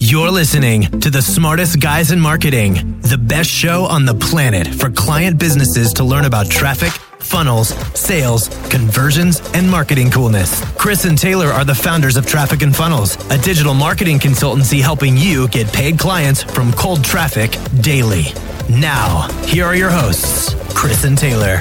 You're 0.00 0.30
listening 0.30 0.82
to 1.00 1.10
the 1.10 1.20
smartest 1.20 1.80
guys 1.80 2.12
in 2.12 2.20
marketing, 2.20 3.00
the 3.00 3.18
best 3.18 3.50
show 3.50 3.84
on 3.84 4.04
the 4.04 4.14
planet 4.14 4.66
for 4.66 4.90
client 4.90 5.38
businesses 5.38 5.92
to 5.94 6.04
learn 6.04 6.24
about 6.24 6.50
traffic, 6.50 6.92
funnels, 7.18 7.68
sales, 7.98 8.48
conversions, 8.68 9.40
and 9.54 9.68
marketing 9.70 10.10
coolness. 10.10 10.64
Chris 10.76 11.04
and 11.04 11.18
Taylor 11.18 11.48
are 11.48 11.64
the 11.64 11.74
founders 11.74 12.16
of 12.16 12.26
Traffic 12.26 12.62
and 12.62 12.74
Funnels, 12.74 13.16
a 13.30 13.38
digital 13.38 13.74
marketing 13.74 14.18
consultancy 14.18 14.80
helping 14.80 15.16
you 15.16 15.48
get 15.48 15.72
paid 15.72 15.98
clients 15.98 16.42
from 16.42 16.72
cold 16.72 17.04
traffic 17.04 17.56
daily. 17.80 18.24
Now, 18.68 19.28
here 19.44 19.64
are 19.64 19.76
your 19.76 19.90
hosts, 19.90 20.54
Chris 20.74 21.04
and 21.04 21.18
Taylor. 21.18 21.60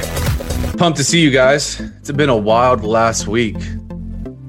Pumped 0.78 0.98
to 0.98 1.04
see 1.04 1.22
you 1.22 1.32
guys. 1.32 1.80
It's 1.80 2.12
been 2.12 2.30
a 2.30 2.38
wild 2.38 2.84
last 2.84 3.28
week. 3.28 3.58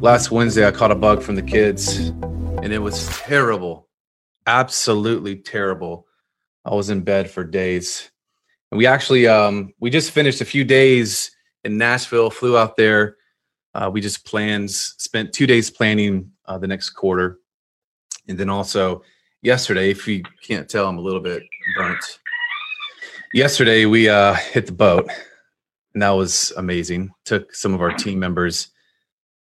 Last 0.01 0.31
Wednesday, 0.31 0.67
I 0.67 0.71
caught 0.73 0.91
a 0.91 0.97
bug 0.97 1.23
from 1.23 1.37
the 1.37 1.43
kids, 1.43 2.11
and 2.63 2.73
it 2.73 2.79
was 2.79 3.09
terrible. 3.19 3.89
Absolutely 4.47 5.37
terrible. 5.37 6.07
I 6.65 6.75
was 6.75 6.91
in 6.91 7.03
bed 7.03 7.29
for 7.29 7.43
days. 7.43 8.11
And 8.71 8.79
we 8.79 8.87
actually 8.87 9.27
um, 9.27 9.75
we 9.81 9.91
just 9.91 10.13
finished 10.13 10.41
a 10.41 10.47
few 10.47 10.65
days 10.65 11.31
in 11.65 11.77
Nashville, 11.77 12.31
flew 12.31 12.57
out 12.57 12.77
there. 12.77 13.17
Uh, 13.75 13.91
we 13.93 14.01
just 14.01 14.25
plans 14.25 14.95
spent 14.99 15.33
two 15.33 15.47
days 15.47 15.71
planning 15.71 16.31
uh, 16.47 16.57
the 16.59 16.67
next 16.67 16.91
quarter, 16.91 17.39
and 18.29 18.39
then 18.39 18.49
also 18.49 19.03
yesterday, 19.43 19.91
if 19.91 20.07
you 20.07 20.23
can't 20.43 20.69
tell, 20.69 20.87
I'm 20.87 20.99
a 20.99 21.03
little 21.03 21.21
bit 21.21 21.43
burnt. 21.77 22.21
Yesterday 23.33 23.87
we 23.87 24.09
uh, 24.09 24.35
hit 24.35 24.67
the 24.67 24.73
boat, 24.73 25.11
and 25.95 26.03
that 26.03 26.11
was 26.11 26.53
amazing. 26.57 27.13
Took 27.25 27.55
some 27.55 27.75
of 27.75 27.81
our 27.81 27.93
team 27.93 28.19
members 28.19 28.69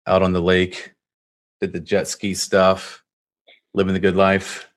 out 0.07 0.23
on 0.23 0.33
the 0.33 0.41
lake, 0.41 0.95
did 1.61 1.73
the 1.73 1.81
jet 1.81 2.07
ski 2.07 2.35
stuff, 2.35 3.00
living 3.75 3.95
the 3.95 4.01
good 4.01 4.17
life. 4.17 4.69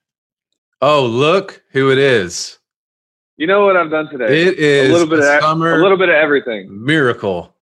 Oh, 0.80 1.06
look 1.06 1.62
who 1.70 1.90
it 1.90 1.98
is! 1.98 2.58
You 3.36 3.46
know 3.46 3.66
what 3.66 3.76
I've 3.76 3.90
done 3.90 4.08
today? 4.10 4.42
It 4.42 4.58
is 4.58 4.90
a 4.90 4.92
little 4.92 5.08
bit 5.08 5.18
a 5.20 5.36
of 5.36 5.42
summer 5.42 5.74
a 5.74 5.82
little 5.82 5.98
bit 5.98 6.08
of 6.08 6.14
everything. 6.14 6.84
miracle. 6.84 7.54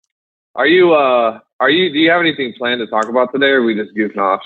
Are 0.55 0.67
you 0.67 0.93
uh 0.93 1.39
are 1.59 1.69
you 1.69 1.91
do 1.93 1.99
you 1.99 2.09
have 2.09 2.19
anything 2.19 2.53
planned 2.57 2.79
to 2.79 2.87
talk 2.87 3.07
about 3.07 3.31
today 3.31 3.47
or 3.47 3.61
are 3.61 3.63
we 3.63 3.75
just 3.75 3.95
goofing 3.95 4.17
off? 4.17 4.41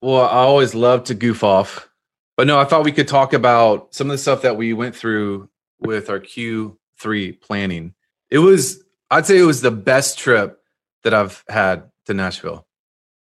Well, 0.00 0.22
I 0.22 0.38
always 0.38 0.74
love 0.74 1.04
to 1.04 1.14
goof 1.14 1.44
off, 1.44 1.88
but 2.36 2.46
no, 2.46 2.58
I 2.58 2.64
thought 2.64 2.84
we 2.84 2.92
could 2.92 3.08
talk 3.08 3.32
about 3.34 3.94
some 3.94 4.08
of 4.08 4.12
the 4.12 4.18
stuff 4.18 4.42
that 4.42 4.56
we 4.56 4.72
went 4.72 4.96
through 4.96 5.50
with 5.80 6.08
our 6.08 6.20
Q3 6.20 7.40
planning. 7.40 7.94
It 8.30 8.38
was, 8.38 8.82
I'd 9.10 9.26
say, 9.26 9.38
it 9.38 9.42
was 9.42 9.60
the 9.60 9.70
best 9.70 10.18
trip 10.18 10.58
that 11.04 11.12
I've 11.12 11.44
had 11.48 11.90
to 12.06 12.14
Nashville. 12.14 12.66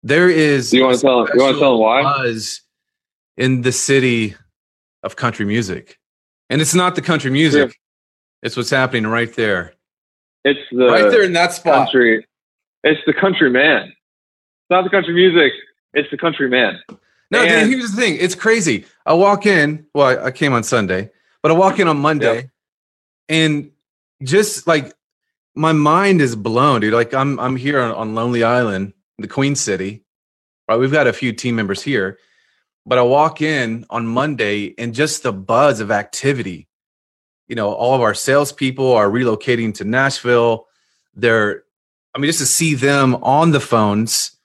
There 0.03 0.29
is. 0.29 0.71
Do 0.71 0.77
you 0.77 0.85
want 0.85 0.97
to 0.97 1.01
tell 1.01 1.29
you 1.35 1.43
want 1.43 1.55
to 1.55 1.61
tell 1.61 1.79
why? 1.79 2.03
Buzz 2.03 2.61
in 3.37 3.63
the 3.63 3.73
city 3.73 4.35
of 5.03 5.17
country 5.17 5.45
music, 5.47 5.99
and 6.51 6.61
it's 6.61 6.75
not 6.75 6.95
the 6.95 7.03
country 7.03 7.31
music; 7.31 7.71
Sure. 7.71 7.79
it's 8.43 8.57
what's 8.57 8.71
happening 8.71 9.07
right 9.07 9.33
there, 9.35 9.75
It's 10.45 10.61
the 10.71 10.87
right 10.87 11.11
there 11.11 11.23
in 11.23 11.33
that 11.35 11.53
spot. 11.53 11.87
country. 11.87 12.27
It's 12.83 13.01
the 13.07 13.15
country 13.15 13.51
man. 13.51 13.89
It's 13.89 14.71
not 14.71 14.85
the 14.85 14.91
country 14.91 15.15
music. 15.15 15.53
It's 15.95 16.11
the 16.11 16.19
country 16.19 16.49
man. 16.49 16.81
No, 17.31 17.43
dude, 17.43 17.49
And- 17.53 17.71
here's 17.71 17.93
the 17.93 18.01
thing. 18.01 18.17
It's 18.21 18.35
crazy. 18.35 18.85
I 19.07 19.15
walk 19.15 19.47
in. 19.47 19.87
Well, 19.95 20.25
I, 20.27 20.31
came 20.31 20.53
on 20.53 20.63
Sunday, 20.63 21.11
but 21.43 21.51
I 21.51 21.55
walk 21.55 21.79
in 21.79 21.89
on 21.89 21.99
Monday, 21.99 22.51
and 23.29 23.71
just 24.23 24.67
like 24.67 24.93
my 25.55 25.73
mind 25.73 26.21
is 26.21 26.37
blown, 26.37 26.81
dude. 26.83 26.93
Like 26.95 27.15
I'm 27.15 27.39
I'm 27.41 27.57
here 27.57 27.81
on, 27.81 27.93
on 27.95 28.15
Lonely 28.15 28.45
Island, 28.45 28.93
the 29.19 29.29
Queen 29.29 29.55
City. 29.57 30.03
Right, 30.69 30.77
we've 30.79 30.93
got 30.93 31.07
a 31.07 31.13
few 31.13 31.33
team 31.33 31.57
members 31.57 31.83
here, 31.83 32.19
but 32.87 32.99
I 32.99 33.03
walk 33.03 33.41
in 33.41 33.87
on 33.91 34.07
Monday, 34.07 34.75
and 34.79 34.95
just 34.95 35.23
the 35.23 35.33
buzz 35.33 35.81
of 35.81 35.91
activity. 35.91 36.69
You 37.49 37.57
know, 37.57 37.73
all 37.73 37.95
of 37.95 38.01
our 38.01 38.15
salespeople 38.15 38.93
are 38.93 39.09
relocating 39.09 39.75
to 39.75 39.85
Nashville. 39.85 40.67
They're, 41.15 41.65
I 42.15 42.19
mean, 42.19 42.29
just 42.29 42.41
to 42.41 42.47
see 42.47 42.75
them 42.75 43.17
on 43.17 43.51
the 43.51 43.61
phones 43.61 44.37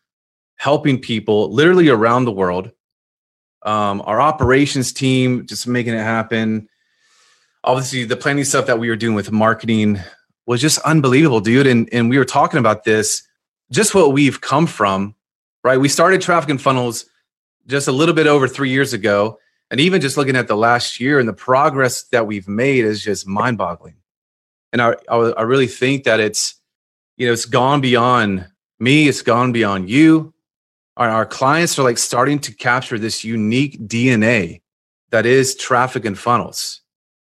helping 0.57 0.99
people 0.99 1.51
literally 1.51 1.89
around 1.89 2.25
the 2.25 2.31
world. 2.31 2.71
Um, 3.63 4.01
our 4.05 4.21
operations 4.21 4.93
team 4.93 5.45
just 5.45 5.67
making 5.67 5.93
it 5.93 5.99
happen. 5.99 6.69
Obviously, 7.63 8.05
the 8.05 8.17
planning 8.17 8.43
stuff 8.45 8.67
that 8.67 8.79
we 8.79 8.89
were 8.89 8.95
doing 8.95 9.15
with 9.15 9.31
marketing 9.31 9.99
was 10.45 10.61
just 10.61 10.79
unbelievable, 10.79 11.41
dude. 11.41 11.67
And 11.67 11.89
and 11.93 12.09
we 12.09 12.17
were 12.17 12.25
talking 12.25 12.59
about 12.59 12.83
this, 12.83 13.21
just 13.71 13.93
what 13.93 14.13
we've 14.13 14.39
come 14.39 14.65
from, 14.65 15.15
right? 15.63 15.77
We 15.77 15.89
started 15.89 16.21
traffic 16.21 16.49
and 16.49 16.61
funnels 16.61 17.05
just 17.69 17.87
a 17.87 17.91
little 17.91 18.15
bit 18.15 18.27
over 18.27 18.47
three 18.47 18.69
years 18.69 18.93
ago, 18.93 19.39
and 19.71 19.79
even 19.79 20.01
just 20.01 20.17
looking 20.17 20.35
at 20.35 20.47
the 20.47 20.57
last 20.57 20.99
year 20.99 21.19
and 21.19 21.29
the 21.29 21.33
progress 21.33 22.03
that 22.11 22.27
we've 22.27 22.47
made 22.47 22.85
is 22.85 23.03
just 23.03 23.27
mind-boggling. 23.27 23.95
And 24.73 24.81
I 24.81 24.95
I, 25.09 25.15
I 25.15 25.41
really 25.43 25.67
think 25.67 26.03
that 26.03 26.19
it's 26.19 26.55
you 27.17 27.27
know 27.27 27.33
it's 27.33 27.45
gone 27.45 27.81
beyond 27.81 28.47
me, 28.79 29.07
it's 29.07 29.21
gone 29.21 29.51
beyond 29.51 29.89
you, 29.89 30.33
our, 30.99 31.09
our 31.09 31.25
clients 31.25 31.79
are 31.79 31.83
like 31.83 31.97
starting 31.97 32.39
to 32.39 32.53
capture 32.53 32.99
this 32.99 33.23
unique 33.23 33.79
DNA 33.87 34.61
that 35.11 35.25
is 35.25 35.55
traffic 35.55 36.05
and 36.05 36.19
funnels. 36.19 36.81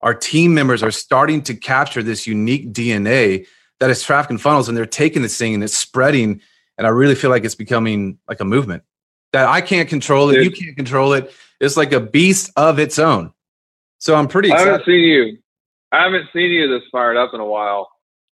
Our 0.02 0.14
team 0.14 0.54
members 0.54 0.82
are 0.82 0.92
starting 0.92 1.42
to 1.44 1.54
capture 1.54 2.02
this 2.02 2.26
unique 2.26 2.72
DNA 2.72 3.46
that 3.80 3.90
is 3.90 4.02
traffic 4.02 4.32
and 4.32 4.42
funnels, 4.42 4.68
and 4.68 4.78
they're 4.78 4.86
taking 4.86 5.22
this 5.22 5.38
thing 5.38 5.54
and 5.54 5.64
it's 5.64 5.78
spreading. 5.78 6.42
And 6.78 6.88
I 6.88 6.92
really 6.92 7.14
feel 7.14 7.30
like 7.30 7.44
it's 7.44 7.56
becoming 7.56 8.18
like 8.28 8.40
a 8.40 8.46
movement 8.46 8.84
that 9.34 9.48
I 9.48 9.62
can't 9.62 9.90
control 9.90 10.30
it. 10.30 10.44
You 10.44 10.52
can't 10.52 10.76
control 10.76 11.14
it. 11.14 11.32
It's 11.60 11.78
like 11.78 11.92
a 11.92 12.00
beast 12.00 12.52
of 12.56 12.80
its 12.80 13.00
own. 13.00 13.32
So 14.00 14.16
I'm 14.16 14.28
pretty 14.28 14.52
I 14.52 14.60
haven't 14.60 14.86
seen 14.86 15.00
you. 15.00 15.38
I 15.92 16.04
haven't 16.04 16.28
seen 16.34 16.52
you 16.52 16.68
this 16.68 16.88
fired 16.92 17.18
up 17.18 17.34
in 17.34 17.40
a 17.40 17.46
while, 17.46 17.90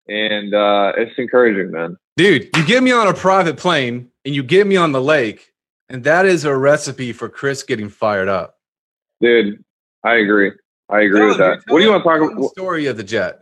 and 0.08 0.54
uh, 0.54 0.94
it's 0.96 1.12
encouraging, 1.18 1.72
man. 1.72 1.98
Dude, 2.16 2.50
you 2.56 2.66
get 2.66 2.84
me 2.84 2.92
on 2.92 3.08
a 3.08 3.14
private 3.14 3.58
plane 3.58 4.10
and 4.26 4.36
you 4.36 4.44
get 4.44 4.68
me 4.68 4.76
on 4.76 4.92
the 4.92 5.02
lake, 5.02 5.52
and 5.90 6.04
that 6.04 6.26
is 6.26 6.46
a 6.46 6.56
recipe 6.56 7.14
for 7.14 7.30
Chris 7.30 7.64
getting 7.64 7.90
fired 7.90 8.28
up. 8.28 8.58
Dude, 9.22 9.64
I 10.04 10.16
agree. 10.16 10.52
I 10.90 11.02
agree 11.02 11.20
Tell 11.20 11.28
with 11.30 11.38
that. 11.38 11.62
What 11.68 11.80
do 11.80 11.86
you 11.86 11.92
want 11.92 12.04
to 12.04 12.10
talk 12.10 12.22
about? 12.22 12.42
The 12.42 12.50
story 12.50 12.88
of 12.88 12.98
the 12.98 13.04
jet. 13.04 13.40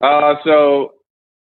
Uh, 0.00 0.34
so 0.44 0.94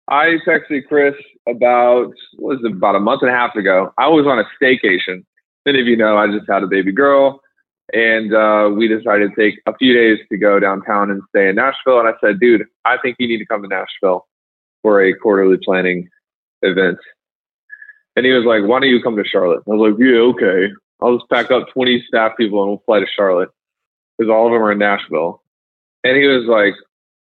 I 0.08 0.38
texted 0.48 0.88
Chris 0.88 1.16
about 1.50 2.14
was 2.38 2.60
it, 2.64 2.72
about 2.72 2.96
a 2.96 3.00
month 3.00 3.22
and 3.22 3.32
a 3.32 3.34
half 3.34 3.56
ago. 3.56 3.94
I 3.98 4.08
was 4.08 4.26
on 4.26 4.40
a 4.40 4.46
staycation. 4.62 5.24
Many 5.66 5.82
of 5.82 5.88
you 5.88 5.98
know 5.98 6.18
I 6.18 6.28
just 6.28 6.50
had 6.50 6.64
a 6.64 6.68
baby 6.68 6.92
girl, 6.92 7.42
and 7.94 8.34
uh, 8.34 8.70
we 8.74 8.88
decided 8.88 9.32
to 9.34 9.36
take 9.36 9.60
a 9.66 9.76
few 9.78 9.94
days 9.94 10.20
to 10.30 10.38
go 10.38 10.60
downtown 10.60 11.12
and 11.12 11.22
stay 11.30 11.50
in 11.50 11.56
Nashville. 11.56 12.00
And 12.00 12.08
I 12.08 12.14
said, 12.22 12.40
dude, 12.40 12.66
I 12.86 12.98
think 12.98 13.18
you 13.20 13.28
need 13.28 13.40
to 13.40 13.46
come 13.46 13.62
to 13.62 13.68
Nashville 13.68 14.28
for 14.82 15.02
a 15.02 15.14
quarterly 15.14 15.58
planning 15.64 16.10
event. 16.62 16.98
And 18.16 18.26
he 18.26 18.32
was 18.32 18.46
like, 18.46 18.68
why 18.68 18.80
don't 18.80 18.90
you 18.90 19.02
come 19.02 19.16
to 19.16 19.24
Charlotte? 19.24 19.64
I 19.68 19.70
was 19.70 19.92
like, 19.92 20.00
yeah, 20.00 20.20
okay. 20.20 20.74
I'll 21.02 21.18
just 21.18 21.30
pack 21.30 21.52
up 21.52 21.70
20 21.74 22.04
staff 22.08 22.32
people 22.36 22.62
and 22.62 22.72
we'll 22.72 22.84
fly 22.86 23.00
to 23.00 23.06
Charlotte 23.16 23.50
because 24.18 24.32
all 24.32 24.48
of 24.48 24.54
them 24.54 24.64
are 24.64 24.72
in 24.72 24.80
Nashville. 24.80 25.44
And 26.04 26.18
he 26.18 26.26
was 26.26 26.46
like, 26.46 26.74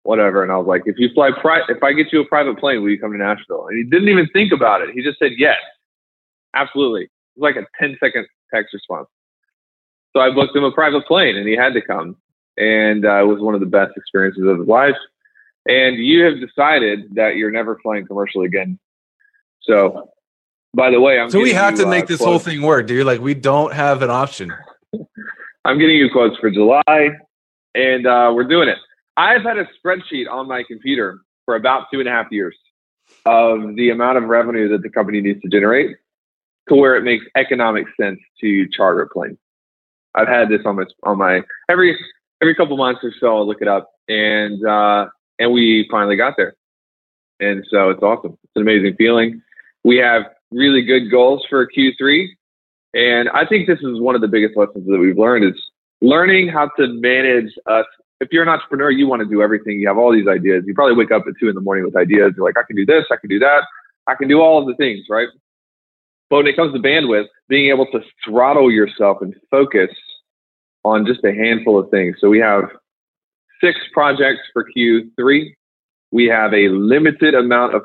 whatever. 0.09 0.43
And 0.43 0.51
I 0.51 0.57
was 0.57 0.67
like, 0.67 0.85
if 0.87 0.99
you 0.99 1.11
fly, 1.13 1.31
pri- 1.39 1.67
if 1.69 1.83
I 1.83 1.93
get 1.93 2.11
you 2.15 2.23
a 2.23 2.25
private 2.25 2.59
plane, 2.59 2.81
will 2.81 2.89
you 2.89 2.99
come 2.99 3.13
to 3.13 3.19
Nashville? 3.19 3.67
And 3.69 3.77
he 3.77 3.85
didn't 3.85 4.09
even 4.09 4.27
think 4.33 4.53
about 4.53 4.81
it. 4.81 4.89
He 4.95 5.03
just 5.03 5.19
said 5.19 5.33
yes, 5.37 5.59
absolutely. 6.55 7.03
It 7.03 7.11
was 7.37 7.43
like 7.43 7.57
a 7.57 7.67
10 7.79 7.99
second 8.01 8.27
text 8.53 8.73
response. 8.73 9.07
So 10.17 10.21
I 10.23 10.31
booked 10.31 10.57
him 10.57 10.65
a 10.65 10.73
private 10.73 11.07
plane, 11.07 11.37
and 11.37 11.47
he 11.47 11.55
had 11.55 11.75
to 11.75 11.83
come. 11.83 12.17
And 12.57 13.05
uh, 13.05 13.23
it 13.23 13.27
was 13.27 13.41
one 13.41 13.55
of 13.55 13.61
the 13.61 13.67
best 13.67 13.93
experiences 13.99 14.45
of 14.47 14.61
his 14.61 14.67
life. 14.67 14.97
And 15.67 15.99
you 15.99 16.25
have 16.25 16.41
decided 16.41 17.15
that 17.17 17.37
you're 17.37 17.51
never 17.51 17.79
flying 17.83 18.07
commercial 18.07 18.43
again. 18.43 18.79
So, 19.61 20.09
by 20.73 20.91
the 20.91 21.03
way, 21.03 21.21
I'm 21.21 21.31
So 21.31 21.39
we 21.39 21.53
have 21.53 21.73
you, 21.73 21.85
to 21.85 21.91
make 21.91 22.05
uh, 22.05 22.07
this 22.07 22.25
whole 22.25 22.39
thing 22.39 22.63
work, 22.63 22.87
dude. 22.87 23.05
Like 23.05 23.21
we 23.21 23.35
don't 23.35 23.75
have 23.75 24.01
an 24.01 24.09
option. 24.09 24.55
I'm 25.67 25.79
getting 25.79 25.97
you 25.97 26.09
quotes 26.11 26.39
for 26.39 26.51
July, 26.51 27.11
and 27.75 28.07
uh, 28.07 28.33
we're 28.35 28.49
doing 28.49 28.71
it. 28.71 28.79
I've 29.19 29.43
had 29.43 29.59
a 29.59 29.67
spreadsheet 29.77 30.31
on 30.31 30.47
my 30.47 30.63
computer 30.63 31.21
for 31.45 31.57
about 31.57 31.89
two 31.93 31.99
and 31.99 32.09
a 32.09 32.13
half 32.13 32.27
years 32.31 32.57
of 33.27 33.75
the 33.75 33.91
amount 33.91 34.17
of 34.17 34.25
revenue 34.25 34.69
that 34.69 34.83
the 34.83 34.91
company 34.91 35.21
needs 35.21 35.43
to 35.43 35.49
generate 35.49 35.97
to 36.69 36.77
where 36.77 36.97
it 36.97 37.03
makes 37.03 37.25
economic 37.37 37.87
sense 38.01 38.21
to 38.41 38.69
charter 38.69 39.03
a 39.03 39.09
plane. 39.09 39.37
I've 40.15 40.29
had 40.29 40.49
this 40.49 40.61
on 40.65 40.77
my 40.77 40.85
on 41.03 41.19
my 41.19 41.43
every 41.69 41.99
every 42.41 42.55
couple 42.55 42.77
months 42.77 43.01
or 43.03 43.13
so. 43.19 43.37
I'll 43.37 43.47
look 43.47 43.61
it 43.61 43.69
up, 43.69 43.91
and 44.09 44.65
uh, 44.65 45.07
and 45.39 45.53
we 45.53 45.89
finally 45.91 46.17
got 46.17 46.35
there, 46.37 46.55
and 47.41 47.65
so 47.71 47.91
it's 47.91 48.03
awesome. 48.03 48.39
It's 48.45 48.53
an 48.57 48.63
amazing 48.63 48.95
feeling. 48.97 49.43
We 49.85 49.97
have 49.97 50.23
really 50.51 50.83
good 50.83 51.11
goals 51.11 51.45
for 51.49 51.67
Q3, 51.67 52.29
and 52.95 53.29
I 53.31 53.47
think 53.47 53.67
this 53.67 53.81
is 53.81 54.01
one 54.01 54.15
of 54.15 54.21
the 54.21 54.29
biggest 54.29 54.57
lessons 54.57 54.87
that 54.87 54.99
we've 54.99 55.19
learned 55.19 55.45
is 55.45 55.61
learning 56.01 56.49
how 56.49 56.71
to 56.79 56.87
manage 56.89 57.53
us. 57.67 57.87
If 58.21 58.29
you're 58.33 58.43
an 58.43 58.49
entrepreneur, 58.49 58.91
you 58.91 59.07
want 59.07 59.21
to 59.21 59.29
do 59.29 59.43
everything. 59.43 59.79
You 59.79 59.89
have 59.89 59.99
all 59.99 60.13
these 60.13 60.27
ideas. 60.27 60.65
You 60.67 60.75
probably 60.75 60.97
wake 60.97 61.13
up 61.13 61.25
at 61.29 61.35
two 61.41 61.49
in 61.49 61.55
the 61.55 61.61
morning 61.61 61.85
with 61.85 61.97
ideas. 61.97 62.33
You're 62.37 62.47
like, 62.47 62.59
I 62.59 62.67
can 62.67 62.77
do 62.77 62.85
this, 62.85 63.05
I 63.11 63.17
can 63.17 63.31
do 63.31 63.39
that, 63.39 63.63
I 64.07 64.15
can 64.15 64.29
do 64.29 64.41
all 64.41 64.61
of 64.61 64.67
the 64.67 64.75
things, 64.75 65.07
right? 65.09 65.29
But 66.31 66.39
when 66.39 66.47
it 66.47 66.57
comes 66.57 66.73
to 66.75 66.79
bandwidth, 66.79 67.27
being 67.49 67.71
able 67.71 67.87
to 67.87 68.01
throttle 68.25 68.71
yourself 68.71 69.19
and 69.21 69.35
focus 69.51 69.91
on 70.85 71.07
just 71.07 71.25
a 71.25 71.33
handful 71.33 71.79
of 71.79 71.91
things. 71.91 72.17
So 72.21 72.29
we 72.29 72.39
have 72.41 72.65
six 73.63 73.79
projects 73.93 74.43
for 74.53 74.65
Q3. 74.77 75.53
We 76.11 76.27
have 76.27 76.53
a 76.53 76.69
limited 76.69 77.35
amount 77.35 77.75
of 77.75 77.83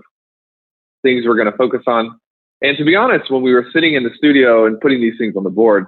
things 1.04 1.26
we're 1.26 1.36
going 1.36 1.52
to 1.52 1.58
focus 1.58 1.82
on. 1.88 2.20
And 2.62 2.78
to 2.78 2.86
be 2.86 2.96
honest, 2.96 3.30
when 3.30 3.44
we 3.44 3.54
were 3.54 3.68
sitting 3.74 3.96
in 3.96 4.04
the 4.04 4.12
studio 4.18 4.66
and 4.66 4.80
putting 4.80 5.02
these 5.02 5.18
things 5.18 5.36
on 5.36 5.44
the 5.44 5.50
board, 5.50 5.88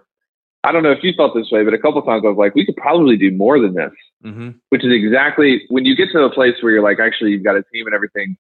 I 0.66 0.72
don't 0.72 0.82
know 0.82 0.92
if 0.92 1.04
you 1.04 1.14
felt 1.16 1.36
this 1.36 1.52
way, 1.52 1.64
but 1.64 1.76
a 1.76 1.78
couple 1.78 2.02
times 2.02 2.24
I 2.26 2.30
was 2.30 2.38
like, 2.38 2.56
we 2.56 2.66
could 2.66 2.76
probably 2.76 3.18
do 3.18 3.32
more 3.32 3.60
than 3.60 3.76
this, 3.76 3.92
mm-hmm. 4.24 4.50
which 4.70 4.84
is 4.84 4.92
exactly 4.92 5.64
when 5.70 5.86
you 5.86 5.96
get 5.96 6.10
to 6.12 6.24
a 6.24 6.34
place 6.34 6.56
where 6.62 6.72
you're 6.72 6.84
like, 6.84 7.00
actually, 7.00 7.32
you've 7.32 7.44
got 7.44 7.56
a 7.56 7.64
team 7.72 7.86
and 7.86 7.94
everything. 7.94 8.36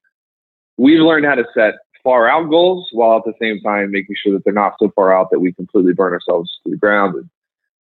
We've 0.77 0.99
learned 0.99 1.25
how 1.25 1.35
to 1.35 1.45
set 1.53 1.75
far 2.03 2.27
out 2.27 2.49
goals 2.49 2.89
while 2.91 3.17
at 3.17 3.25
the 3.25 3.33
same 3.39 3.61
time 3.61 3.91
making 3.91 4.15
sure 4.15 4.33
that 4.33 4.43
they're 4.43 4.53
not 4.53 4.73
so 4.79 4.91
far 4.95 5.13
out 5.13 5.29
that 5.31 5.39
we 5.39 5.53
completely 5.53 5.93
burn 5.93 6.13
ourselves 6.13 6.51
to 6.63 6.71
the 6.71 6.77
ground 6.77 7.13
and 7.13 7.29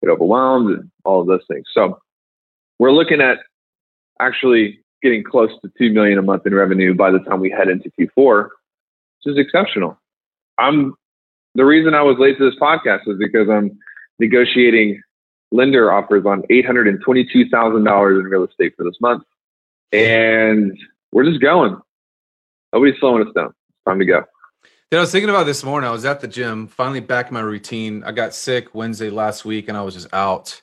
get 0.01 0.09
overwhelmed 0.09 0.71
and 0.71 0.91
all 1.05 1.21
of 1.21 1.27
those 1.27 1.43
things. 1.47 1.65
So 1.71 1.99
we're 2.79 2.91
looking 2.91 3.21
at 3.21 3.37
actually 4.19 4.79
getting 5.03 5.23
close 5.23 5.51
to 5.61 5.71
2 5.77 5.93
million 5.93 6.17
a 6.17 6.23
month 6.23 6.47
in 6.47 6.53
revenue 6.55 6.95
by 6.95 7.11
the 7.11 7.19
time 7.19 7.39
we 7.39 7.51
head 7.51 7.67
into 7.67 7.91
Q4, 7.99 8.49
which 9.23 9.33
is 9.33 9.37
exceptional. 9.37 9.99
I'm 10.57 10.95
the 11.53 11.65
reason 11.65 11.93
I 11.93 12.01
was 12.01 12.17
late 12.17 12.37
to 12.37 12.49
this 12.49 12.59
podcast 12.59 13.07
is 13.07 13.17
because 13.19 13.49
I'm 13.49 13.77
negotiating 14.21 15.01
lender 15.51 15.91
offers 15.91 16.25
on 16.25 16.43
$822,000 16.43 18.19
in 18.19 18.25
real 18.25 18.45
estate 18.45 18.73
for 18.77 18.85
this 18.85 18.95
month. 19.01 19.23
And 19.91 20.77
we're 21.11 21.25
just 21.25 21.41
going. 21.41 21.77
Nobody's 22.71 22.99
slowing 22.99 23.27
us 23.27 23.33
down. 23.35 23.47
It's 23.47 23.85
time 23.85 23.99
to 23.99 24.05
go. 24.05 24.23
Yeah, 24.91 24.99
I 24.99 25.01
was 25.01 25.11
thinking 25.11 25.29
about 25.29 25.45
this 25.45 25.63
morning. 25.63 25.89
I 25.89 25.91
was 25.91 26.05
at 26.05 26.21
the 26.21 26.27
gym, 26.27 26.67
finally 26.67 26.99
back 27.01 27.27
in 27.27 27.33
my 27.33 27.41
routine. 27.41 28.03
I 28.05 28.11
got 28.11 28.33
sick 28.33 28.73
Wednesday 28.73 29.09
last 29.09 29.43
week 29.43 29.67
and 29.67 29.77
I 29.77 29.81
was 29.81 29.95
just 29.95 30.13
out 30.13 30.61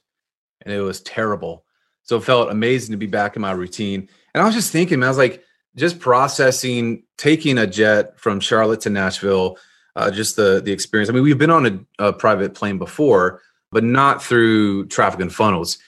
and 0.62 0.72
it 0.72 0.80
was 0.80 1.00
terrible. 1.02 1.64
So 2.02 2.16
it 2.16 2.24
felt 2.24 2.50
amazing 2.50 2.92
to 2.92 2.98
be 2.98 3.06
back 3.06 3.36
in 3.36 3.42
my 3.42 3.52
routine. 3.52 4.08
And 4.32 4.42
I 4.42 4.46
was 4.46 4.54
just 4.54 4.72
thinking, 4.72 5.00
man, 5.00 5.08
I 5.08 5.10
was 5.10 5.18
like, 5.18 5.44
just 5.76 6.00
processing, 6.00 7.04
taking 7.16 7.58
a 7.58 7.66
jet 7.66 8.18
from 8.18 8.40
Charlotte 8.40 8.80
to 8.82 8.90
Nashville, 8.90 9.58
uh, 9.98 10.10
just 10.10 10.36
the 10.36 10.62
the 10.64 10.72
experience. 10.72 11.10
I 11.10 11.12
mean, 11.12 11.22
we've 11.22 11.38
been 11.38 11.50
on 11.50 11.66
a, 11.98 12.08
a 12.08 12.12
private 12.12 12.54
plane 12.54 12.78
before, 12.78 13.42
but 13.70 13.84
not 13.84 14.22
through 14.22 14.86
traffic 14.86 15.20
and 15.20 15.34
funnels. 15.34 15.78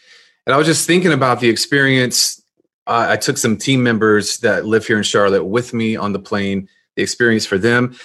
And 0.46 0.54
I 0.54 0.58
was 0.58 0.66
just 0.66 0.86
thinking 0.86 1.12
about 1.12 1.40
the 1.40 1.48
experience. 1.48 2.42
Uh, 2.86 3.06
I 3.10 3.16
took 3.16 3.38
some 3.38 3.56
team 3.56 3.82
members 3.82 4.38
that 4.38 4.66
live 4.66 4.86
here 4.86 4.96
in 4.96 5.02
Charlotte 5.04 5.44
with 5.44 5.72
me 5.72 5.96
on 5.96 6.12
the 6.12 6.18
plane. 6.18 6.68
The 6.96 7.02
experience 7.02 7.46
for 7.46 7.56
them, 7.56 7.96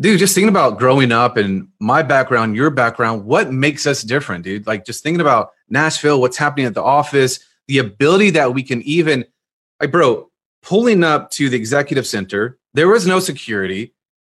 dude. 0.00 0.18
Just 0.18 0.34
thinking 0.34 0.48
about 0.48 0.78
growing 0.78 1.12
up 1.12 1.36
and 1.36 1.68
my 1.80 2.02
background, 2.02 2.56
your 2.56 2.70
background. 2.70 3.24
What 3.24 3.52
makes 3.52 3.86
us 3.86 4.02
different, 4.02 4.44
dude? 4.44 4.66
Like 4.66 4.84
just 4.84 5.02
thinking 5.02 5.20
about 5.20 5.52
Nashville, 5.70 6.20
what's 6.20 6.36
happening 6.36 6.66
at 6.66 6.74
the 6.74 6.82
office 6.82 7.38
the 7.68 7.78
ability 7.78 8.30
that 8.30 8.54
we 8.54 8.62
can 8.62 8.82
even, 8.82 9.24
like, 9.80 9.90
bro, 9.90 10.30
pulling 10.62 11.04
up 11.04 11.30
to 11.30 11.48
the 11.48 11.56
executive 11.56 12.06
center, 12.06 12.58
there 12.74 12.88
was 12.88 13.06
no 13.06 13.20
security. 13.20 13.92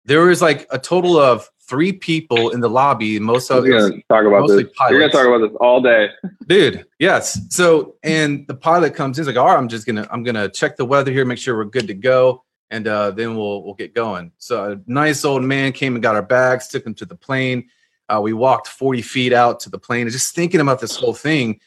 There 0.08 0.22
was 0.22 0.40
like 0.40 0.66
a 0.70 0.78
total 0.78 1.18
of 1.18 1.46
three 1.68 1.92
people 1.92 2.48
in 2.48 2.60
the 2.60 2.70
lobby. 2.70 3.20
Most 3.20 3.50
of 3.50 3.64
us 3.64 3.92
talk 4.08 4.24
about 4.24 4.48
this. 4.48 4.64
Pilots. 4.74 4.90
You're 4.90 5.00
gonna 5.00 5.12
talk 5.12 5.26
about 5.26 5.46
this 5.46 5.56
all 5.60 5.82
day, 5.82 6.08
dude. 6.46 6.86
Yes. 6.98 7.38
So, 7.50 7.96
and 8.02 8.46
the 8.48 8.54
pilot 8.54 8.94
comes 8.94 9.18
in, 9.18 9.22
he's 9.22 9.26
like, 9.28 9.36
"All 9.36 9.46
right, 9.46 9.58
I'm 9.58 9.68
just 9.68 9.86
gonna, 9.86 10.08
I'm 10.10 10.22
gonna 10.22 10.48
check 10.48 10.78
the 10.78 10.86
weather 10.86 11.12
here, 11.12 11.26
make 11.26 11.36
sure 11.36 11.56
we're 11.56 11.66
good 11.66 11.86
to 11.88 11.94
go, 11.94 12.42
and 12.70 12.88
uh, 12.88 13.10
then 13.10 13.36
we'll 13.36 13.62
we'll 13.62 13.74
get 13.74 13.94
going." 13.94 14.32
So, 14.38 14.72
a 14.72 14.80
nice 14.90 15.26
old 15.26 15.42
man 15.42 15.72
came 15.72 15.94
and 15.94 16.02
got 16.02 16.14
our 16.14 16.22
bags, 16.22 16.68
took 16.68 16.84
them 16.84 16.94
to 16.94 17.04
the 17.04 17.14
plane. 17.14 17.68
Uh, 18.08 18.20
we 18.22 18.32
walked 18.32 18.68
40 18.68 19.02
feet 19.02 19.34
out 19.34 19.60
to 19.60 19.68
the 19.68 19.78
plane, 19.78 20.02
and 20.02 20.10
just 20.10 20.34
thinking 20.34 20.62
about 20.62 20.80
this 20.80 20.96
whole 20.96 21.12
thing. 21.12 21.60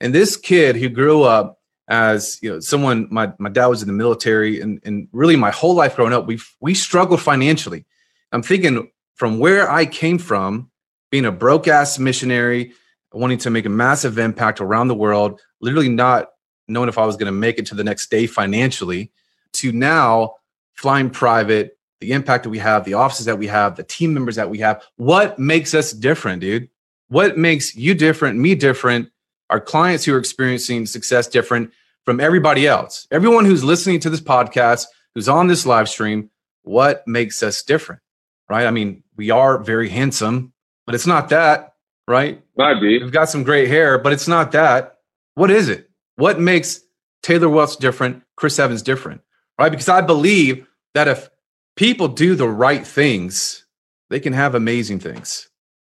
And 0.00 0.14
this 0.14 0.36
kid 0.36 0.76
who 0.76 0.88
grew 0.88 1.24
up 1.24 1.58
as 1.88 2.38
you 2.42 2.50
know 2.50 2.60
someone 2.60 3.08
my, 3.10 3.32
my 3.38 3.48
dad 3.48 3.66
was 3.66 3.82
in 3.82 3.88
the 3.88 3.94
military 3.94 4.60
and, 4.60 4.80
and 4.84 5.08
really 5.12 5.36
my 5.36 5.50
whole 5.50 5.74
life 5.74 5.96
growing 5.96 6.12
up 6.12 6.26
we 6.26 6.38
we 6.60 6.74
struggled 6.74 7.20
financially 7.20 7.86
i'm 8.32 8.42
thinking 8.42 8.90
from 9.14 9.38
where 9.38 9.70
i 9.70 9.84
came 9.84 10.18
from 10.18 10.70
being 11.10 11.24
a 11.24 11.32
broke 11.32 11.68
ass 11.68 11.98
missionary 11.98 12.72
wanting 13.12 13.38
to 13.38 13.50
make 13.50 13.64
a 13.64 13.70
massive 13.70 14.18
impact 14.18 14.60
around 14.60 14.88
the 14.88 14.94
world 14.94 15.40
literally 15.60 15.88
not 15.88 16.28
knowing 16.66 16.88
if 16.88 16.98
i 16.98 17.06
was 17.06 17.16
going 17.16 17.26
to 17.26 17.32
make 17.32 17.58
it 17.58 17.66
to 17.66 17.74
the 17.74 17.84
next 17.84 18.10
day 18.10 18.26
financially 18.26 19.10
to 19.52 19.72
now 19.72 20.34
flying 20.74 21.10
private 21.10 21.78
the 22.00 22.12
impact 22.12 22.44
that 22.44 22.50
we 22.50 22.58
have 22.58 22.84
the 22.84 22.94
offices 22.94 23.26
that 23.26 23.38
we 23.38 23.46
have 23.46 23.76
the 23.76 23.82
team 23.82 24.14
members 24.14 24.36
that 24.36 24.50
we 24.50 24.58
have 24.58 24.82
what 24.96 25.38
makes 25.38 25.74
us 25.74 25.92
different 25.92 26.40
dude 26.40 26.68
what 27.08 27.38
makes 27.38 27.74
you 27.74 27.94
different 27.94 28.38
me 28.38 28.54
different 28.54 29.10
our 29.50 29.60
clients 29.60 30.04
who 30.04 30.14
are 30.14 30.18
experiencing 30.18 30.86
success 30.86 31.26
different 31.26 31.72
from 32.04 32.20
everybody 32.20 32.66
else. 32.66 33.06
Everyone 33.10 33.44
who's 33.44 33.64
listening 33.64 34.00
to 34.00 34.10
this 34.10 34.20
podcast, 34.20 34.86
who's 35.14 35.28
on 35.28 35.46
this 35.46 35.66
live 35.66 35.88
stream, 35.88 36.30
what 36.62 37.06
makes 37.06 37.42
us 37.42 37.62
different? 37.62 38.00
Right? 38.48 38.66
I 38.66 38.70
mean, 38.70 39.02
we 39.16 39.30
are 39.30 39.58
very 39.58 39.88
handsome, 39.88 40.52
but 40.86 40.94
it's 40.94 41.06
not 41.06 41.28
that, 41.30 41.74
right? 42.06 42.42
Might 42.56 42.80
be. 42.80 42.98
We've 42.98 43.12
got 43.12 43.28
some 43.28 43.42
great 43.44 43.68
hair, 43.68 43.98
but 43.98 44.12
it's 44.12 44.28
not 44.28 44.52
that. 44.52 44.98
What 45.34 45.50
is 45.50 45.68
it? 45.68 45.90
What 46.16 46.40
makes 46.40 46.80
Taylor 47.22 47.48
Welch 47.48 47.76
different, 47.76 48.22
Chris 48.36 48.58
Evans 48.58 48.82
different? 48.82 49.20
Right? 49.58 49.70
Because 49.70 49.88
I 49.88 50.00
believe 50.00 50.66
that 50.94 51.08
if 51.08 51.28
people 51.76 52.08
do 52.08 52.34
the 52.34 52.48
right 52.48 52.86
things, 52.86 53.66
they 54.08 54.20
can 54.20 54.32
have 54.32 54.54
amazing 54.54 55.00
things 55.00 55.48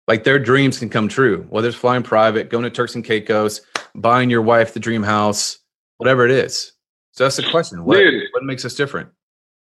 like 0.08 0.24
their 0.24 0.40
dreams 0.40 0.80
can 0.80 0.90
come 0.90 1.08
true, 1.08 1.46
whether 1.50 1.68
it's 1.68 1.78
flying 1.78 2.04
private, 2.04 2.50
going 2.50 2.64
to 2.64 2.70
Turks 2.70 2.96
and 2.96 3.06
Caicos, 3.06 3.62
buying 3.96 4.30
your 4.30 4.42
wife 4.42 4.74
the 4.74 4.80
dream 4.80 5.04
house, 5.04 5.60
whatever 5.98 6.26
it 6.26 6.32
is. 6.32 6.74
So 7.12 7.24
that's 7.24 7.38
the 7.38 7.50
question. 7.50 7.86
What, 7.86 7.98
Dude, 7.98 8.24
what 8.32 8.44
makes 8.44 8.66
us 8.66 8.76
different? 8.76 9.10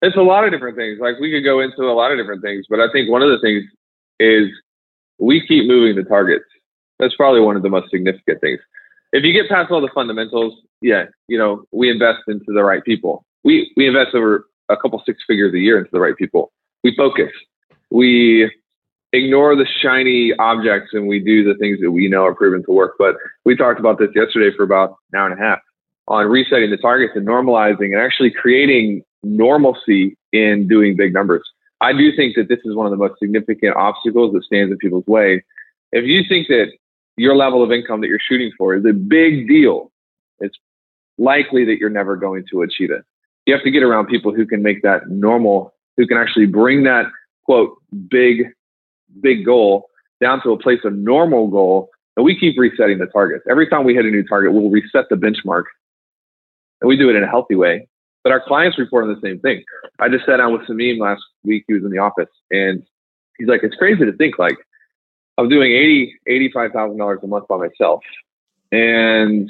It's 0.01 0.15
a 0.15 0.21
lot 0.21 0.45
of 0.45 0.51
different 0.51 0.77
things. 0.77 0.99
Like 1.01 1.19
we 1.19 1.31
could 1.31 1.43
go 1.43 1.59
into 1.59 1.83
a 1.83 1.93
lot 1.93 2.11
of 2.11 2.17
different 2.17 2.41
things, 2.41 2.65
but 2.69 2.79
I 2.79 2.87
think 2.91 3.09
one 3.09 3.21
of 3.21 3.29
the 3.29 3.39
things 3.39 3.63
is 4.19 4.49
we 5.19 5.45
keep 5.45 5.67
moving 5.67 5.95
the 5.95 6.07
targets. 6.07 6.45
That's 6.99 7.15
probably 7.15 7.41
one 7.41 7.55
of 7.55 7.63
the 7.63 7.69
most 7.69 7.89
significant 7.91 8.41
things. 8.41 8.59
If 9.11 9.23
you 9.23 9.33
get 9.33 9.49
past 9.49 9.71
all 9.71 9.81
the 9.81 9.89
fundamentals, 9.93 10.53
yeah, 10.81 11.05
you 11.27 11.37
know, 11.37 11.63
we 11.71 11.89
invest 11.89 12.19
into 12.27 12.45
the 12.47 12.63
right 12.63 12.83
people. 12.83 13.25
We 13.43 13.71
we 13.75 13.87
invest 13.87 14.13
over 14.13 14.45
a 14.69 14.77
couple 14.77 15.01
six 15.05 15.19
figures 15.27 15.53
a 15.53 15.59
year 15.59 15.77
into 15.77 15.89
the 15.91 15.99
right 15.99 16.15
people. 16.15 16.51
We 16.83 16.95
focus. 16.95 17.31
We 17.91 18.51
ignore 19.11 19.55
the 19.55 19.65
shiny 19.81 20.33
objects 20.37 20.91
and 20.93 21.07
we 21.07 21.19
do 21.19 21.43
the 21.43 21.57
things 21.57 21.79
that 21.81 21.91
we 21.91 22.07
know 22.07 22.25
are 22.25 22.35
proven 22.35 22.63
to 22.65 22.71
work. 22.71 22.93
But 22.99 23.15
we 23.45 23.55
talked 23.55 23.79
about 23.79 23.97
this 23.97 24.09
yesterday 24.15 24.55
for 24.55 24.63
about 24.63 24.95
an 25.11 25.19
hour 25.19 25.29
and 25.29 25.39
a 25.39 25.43
half 25.43 25.59
on 26.07 26.27
resetting 26.27 26.69
the 26.69 26.77
targets 26.77 27.13
and 27.15 27.27
normalizing 27.27 27.93
and 27.93 27.97
actually 27.97 28.31
creating 28.31 29.03
normalcy 29.23 30.17
in 30.31 30.67
doing 30.67 30.95
big 30.95 31.13
numbers. 31.13 31.43
I 31.81 31.93
do 31.93 32.15
think 32.15 32.35
that 32.35 32.49
this 32.49 32.59
is 32.65 32.75
one 32.75 32.85
of 32.85 32.91
the 32.91 32.97
most 32.97 33.19
significant 33.19 33.75
obstacles 33.75 34.33
that 34.33 34.43
stands 34.43 34.71
in 34.71 34.77
people's 34.77 35.07
way. 35.07 35.43
If 35.91 36.05
you 36.05 36.23
think 36.27 36.47
that 36.47 36.67
your 37.17 37.35
level 37.35 37.63
of 37.63 37.71
income 37.71 38.01
that 38.01 38.07
you're 38.07 38.19
shooting 38.19 38.51
for 38.57 38.75
is 38.75 38.85
a 38.85 38.93
big 38.93 39.47
deal, 39.47 39.91
it's 40.39 40.57
likely 41.17 41.65
that 41.65 41.77
you're 41.79 41.89
never 41.89 42.15
going 42.15 42.45
to 42.51 42.61
achieve 42.61 42.91
it. 42.91 43.03
You 43.45 43.53
have 43.53 43.63
to 43.63 43.71
get 43.71 43.83
around 43.83 44.07
people 44.07 44.33
who 44.33 44.45
can 44.45 44.61
make 44.61 44.83
that 44.83 45.09
normal, 45.09 45.73
who 45.97 46.05
can 46.05 46.17
actually 46.17 46.45
bring 46.45 46.83
that 46.83 47.05
quote 47.45 47.75
big 48.09 48.47
big 49.21 49.45
goal 49.45 49.89
down 50.21 50.41
to 50.43 50.51
a 50.51 50.57
place 50.57 50.79
of 50.83 50.93
normal 50.93 51.47
goal. 51.47 51.89
And 52.15 52.25
we 52.25 52.37
keep 52.37 52.59
resetting 52.59 52.99
the 52.99 53.05
targets. 53.07 53.45
Every 53.49 53.69
time 53.69 53.85
we 53.85 53.95
hit 53.95 54.05
a 54.05 54.09
new 54.09 54.23
target, 54.23 54.53
we'll 54.53 54.69
reset 54.69 55.05
the 55.09 55.15
benchmark. 55.15 55.63
And 56.81 56.87
we 56.87 56.97
do 56.97 57.09
it 57.09 57.15
in 57.15 57.23
a 57.23 57.27
healthy 57.27 57.55
way. 57.55 57.87
But 58.23 58.33
our 58.33 58.41
clients 58.45 58.77
report 58.77 59.05
on 59.05 59.13
the 59.13 59.21
same 59.21 59.39
thing. 59.39 59.63
I 59.99 60.09
just 60.09 60.25
sat 60.25 60.37
down 60.37 60.51
with 60.51 60.63
Samim 60.63 60.99
last 60.99 61.23
week. 61.43 61.63
He 61.67 61.73
was 61.73 61.83
in 61.83 61.91
the 61.91 61.99
office 61.99 62.29
and 62.51 62.83
he's 63.37 63.47
like, 63.47 63.61
it's 63.63 63.75
crazy 63.75 64.05
to 64.05 64.11
think 64.13 64.37
like 64.37 64.57
I'm 65.37 65.47
doing 65.47 65.71
eighty, 65.71 66.13
eighty-five 66.27 66.71
thousand 66.71 66.97
dollars 66.97 67.19
a 67.23 67.27
month 67.27 67.47
by 67.47 67.57
myself. 67.57 68.01
And 68.71 69.49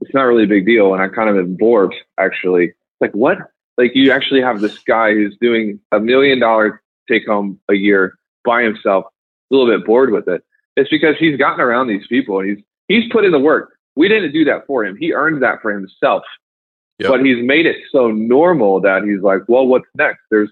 it's 0.00 0.12
not 0.12 0.22
really 0.24 0.44
a 0.44 0.48
big 0.48 0.66
deal. 0.66 0.92
And 0.92 1.02
I 1.02 1.08
kind 1.08 1.30
of 1.30 1.36
am 1.36 1.54
bored 1.56 1.94
actually. 2.18 2.66
It's 2.66 3.00
like, 3.00 3.12
what? 3.12 3.38
Like 3.78 3.92
you 3.94 4.10
actually 4.10 4.40
have 4.40 4.60
this 4.60 4.78
guy 4.78 5.12
who's 5.12 5.36
doing 5.40 5.78
a 5.92 6.00
million 6.00 6.40
dollar 6.40 6.82
take 7.08 7.26
home 7.26 7.60
a 7.70 7.74
year 7.74 8.18
by 8.44 8.62
himself, 8.62 9.04
a 9.50 9.54
little 9.54 9.78
bit 9.78 9.86
bored 9.86 10.10
with 10.10 10.28
it. 10.28 10.42
It's 10.76 10.90
because 10.90 11.14
he's 11.18 11.38
gotten 11.38 11.60
around 11.60 11.86
these 11.86 12.06
people 12.08 12.40
and 12.40 12.50
he's 12.50 12.64
he's 12.88 13.12
put 13.12 13.24
in 13.24 13.30
the 13.30 13.38
work. 13.38 13.78
We 13.94 14.08
didn't 14.08 14.32
do 14.32 14.44
that 14.46 14.66
for 14.66 14.84
him. 14.84 14.96
He 14.96 15.12
earned 15.12 15.42
that 15.42 15.62
for 15.62 15.72
himself. 15.72 16.22
Yep. 16.98 17.10
But 17.10 17.24
he's 17.24 17.44
made 17.44 17.66
it 17.66 17.76
so 17.92 18.10
normal 18.10 18.80
that 18.80 19.04
he's 19.04 19.20
like, 19.20 19.42
well, 19.48 19.66
what's 19.66 19.86
next? 19.94 20.20
There's 20.30 20.50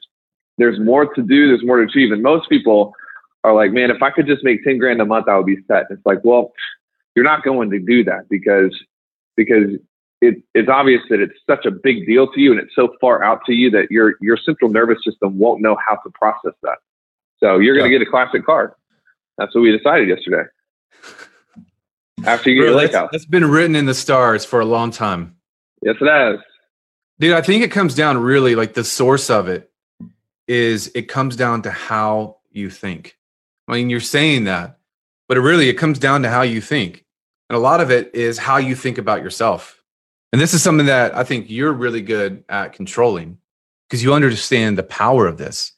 there's 0.58 0.78
more 0.78 1.12
to 1.14 1.22
do, 1.22 1.48
there's 1.48 1.64
more 1.64 1.78
to 1.78 1.84
achieve. 1.84 2.12
And 2.12 2.22
most 2.22 2.48
people 2.48 2.94
are 3.42 3.54
like, 3.54 3.72
man, 3.72 3.90
if 3.90 4.02
I 4.02 4.10
could 4.10 4.26
just 4.26 4.44
make 4.44 4.62
10 4.62 4.78
grand 4.78 5.00
a 5.00 5.04
month, 5.04 5.28
I 5.28 5.36
would 5.36 5.46
be 5.46 5.58
set. 5.66 5.86
And 5.88 5.98
It's 5.98 6.06
like, 6.06 6.20
well, 6.22 6.52
you're 7.16 7.24
not 7.24 7.42
going 7.42 7.70
to 7.70 7.78
do 7.78 8.04
that 8.04 8.28
because 8.28 8.76
because 9.36 9.70
it, 10.20 10.42
it's 10.54 10.68
obvious 10.68 11.02
that 11.10 11.20
it's 11.20 11.34
such 11.48 11.66
a 11.66 11.70
big 11.70 12.06
deal 12.06 12.30
to 12.32 12.40
you 12.40 12.52
and 12.52 12.60
it's 12.60 12.74
so 12.74 12.94
far 13.00 13.22
out 13.22 13.40
to 13.46 13.52
you 13.52 13.70
that 13.70 13.90
your 13.90 14.14
your 14.20 14.36
central 14.36 14.70
nervous 14.70 14.98
system 15.04 15.38
won't 15.38 15.60
know 15.60 15.76
how 15.86 15.96
to 15.96 16.10
process 16.10 16.52
that. 16.62 16.78
So 17.38 17.58
you're 17.58 17.76
going 17.76 17.90
to 17.90 17.98
get 17.98 18.06
a 18.06 18.10
classic 18.10 18.44
car. 18.44 18.76
That's 19.38 19.54
what 19.54 19.62
we 19.62 19.76
decided 19.76 20.08
yesterday. 20.08 20.48
after 22.24 22.50
you 22.50 22.56
get 22.56 22.62
Bro, 22.62 22.70
your 22.70 22.76
lake 22.76 22.92
that's, 22.92 23.02
house. 23.02 23.08
that's 23.12 23.26
been 23.26 23.50
written 23.50 23.76
in 23.76 23.86
the 23.86 23.94
stars 23.94 24.44
for 24.44 24.60
a 24.60 24.64
long 24.64 24.90
time. 24.90 25.33
Yes, 25.84 25.96
it 26.00 26.08
has. 26.08 26.40
Dude, 27.20 27.34
I 27.34 27.42
think 27.42 27.62
it 27.62 27.70
comes 27.70 27.94
down 27.94 28.16
really 28.16 28.54
like 28.54 28.72
the 28.72 28.82
source 28.82 29.28
of 29.28 29.48
it 29.48 29.70
is 30.48 30.90
it 30.94 31.08
comes 31.08 31.36
down 31.36 31.60
to 31.62 31.70
how 31.70 32.38
you 32.50 32.70
think. 32.70 33.18
I 33.68 33.74
mean, 33.74 33.90
you're 33.90 34.00
saying 34.00 34.44
that, 34.44 34.78
but 35.28 35.36
it 35.36 35.42
really 35.42 35.68
it 35.68 35.74
comes 35.74 35.98
down 35.98 36.22
to 36.22 36.30
how 36.30 36.40
you 36.40 36.62
think. 36.62 37.04
And 37.50 37.56
a 37.56 37.60
lot 37.60 37.82
of 37.82 37.90
it 37.90 38.14
is 38.14 38.38
how 38.38 38.56
you 38.56 38.74
think 38.74 38.96
about 38.96 39.22
yourself. 39.22 39.82
And 40.32 40.40
this 40.40 40.54
is 40.54 40.62
something 40.62 40.86
that 40.86 41.14
I 41.14 41.22
think 41.22 41.50
you're 41.50 41.72
really 41.72 42.00
good 42.00 42.44
at 42.48 42.72
controlling 42.72 43.36
because 43.86 44.02
you 44.02 44.14
understand 44.14 44.78
the 44.78 44.82
power 44.84 45.26
of 45.26 45.36
this. 45.36 45.72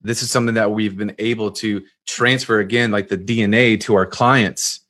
This 0.00 0.22
is 0.22 0.30
something 0.30 0.54
that 0.54 0.72
we've 0.72 0.96
been 0.96 1.14
able 1.18 1.50
to 1.52 1.82
transfer 2.06 2.58
again, 2.58 2.90
like 2.90 3.08
the 3.08 3.18
DNA 3.18 3.78
to 3.82 3.94
our 3.94 4.06
clients 4.06 4.80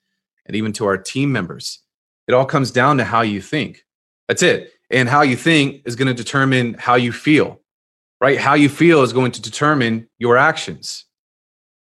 and 0.46 0.54
even 0.54 0.72
to 0.74 0.86
our 0.86 0.96
team 0.96 1.32
members. 1.32 1.80
It 2.28 2.34
all 2.34 2.46
comes 2.46 2.70
down 2.70 2.98
to 2.98 3.04
how 3.04 3.22
you 3.22 3.42
think. 3.42 3.84
That's 4.32 4.42
it. 4.42 4.72
And 4.88 5.10
how 5.10 5.20
you 5.20 5.36
think 5.36 5.82
is 5.84 5.94
going 5.94 6.08
to 6.08 6.14
determine 6.14 6.72
how 6.78 6.94
you 6.94 7.12
feel, 7.12 7.60
right? 8.18 8.38
How 8.38 8.54
you 8.54 8.70
feel 8.70 9.02
is 9.02 9.12
going 9.12 9.32
to 9.32 9.42
determine 9.42 10.08
your 10.16 10.38
actions. 10.38 11.04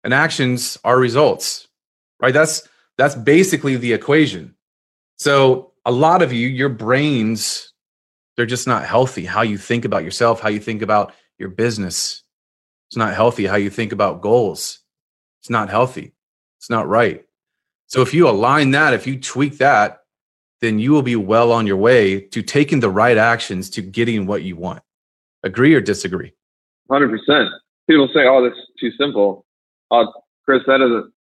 And 0.04 0.14
actions 0.14 0.78
are 0.84 1.00
results, 1.00 1.68
right? 2.22 2.36
That's 2.36 2.70
that's 3.00 3.16
basically 3.16 3.78
the 3.78 3.94
equation. 3.94 4.54
So 5.18 5.72
a 5.88 5.92
lot 5.92 6.22
of 6.22 6.32
you, 6.32 6.48
your 6.48 6.70
brains, 6.70 7.74
they're 8.38 8.46
just 8.46 8.68
not 8.68 8.86
healthy. 8.86 9.26
How 9.26 9.42
you 9.42 9.58
think 9.58 9.84
about 9.84 10.04
yourself, 10.04 10.40
how 10.40 10.50
you 10.50 10.60
think 10.60 10.84
about 10.84 11.16
your 11.40 11.50
business. 11.50 12.22
It's 12.90 12.98
not 12.98 13.16
healthy. 13.16 13.48
How 13.48 13.56
you 13.56 13.72
think 13.72 13.92
about 13.92 14.22
goals. 14.22 14.82
It's 15.42 15.50
not 15.50 15.72
healthy. 15.72 16.14
It's 16.60 16.70
not 16.70 16.88
right. 16.88 17.26
So 17.88 18.04
if 18.04 18.14
you 18.14 18.30
align 18.30 18.70
that, 18.72 18.94
if 18.94 19.08
you 19.08 19.20
tweak 19.20 19.58
that, 19.58 20.05
then 20.62 20.80
you 20.80 20.92
will 20.92 21.02
be 21.02 21.16
well 21.16 21.52
on 21.52 21.68
your 21.68 21.78
way 21.78 22.20
to 22.20 22.42
taking 22.42 22.80
the 22.80 22.90
right 22.90 23.18
actions 23.18 23.70
to 23.72 23.82
getting 23.82 24.26
what 24.26 24.44
you 24.44 24.56
want. 24.56 24.82
Agree 25.44 25.74
or 25.74 25.82
disagree? 25.82 26.34
Hundred 26.90 27.10
percent. 27.10 27.50
People 27.88 28.08
say, 28.14 28.26
"Oh, 28.26 28.44
that's 28.44 28.60
too 28.80 28.92
simple." 28.92 29.46
Uh, 29.92 30.06
Chris, 30.44 30.62
that 30.68 30.82
isn't. 30.82 31.12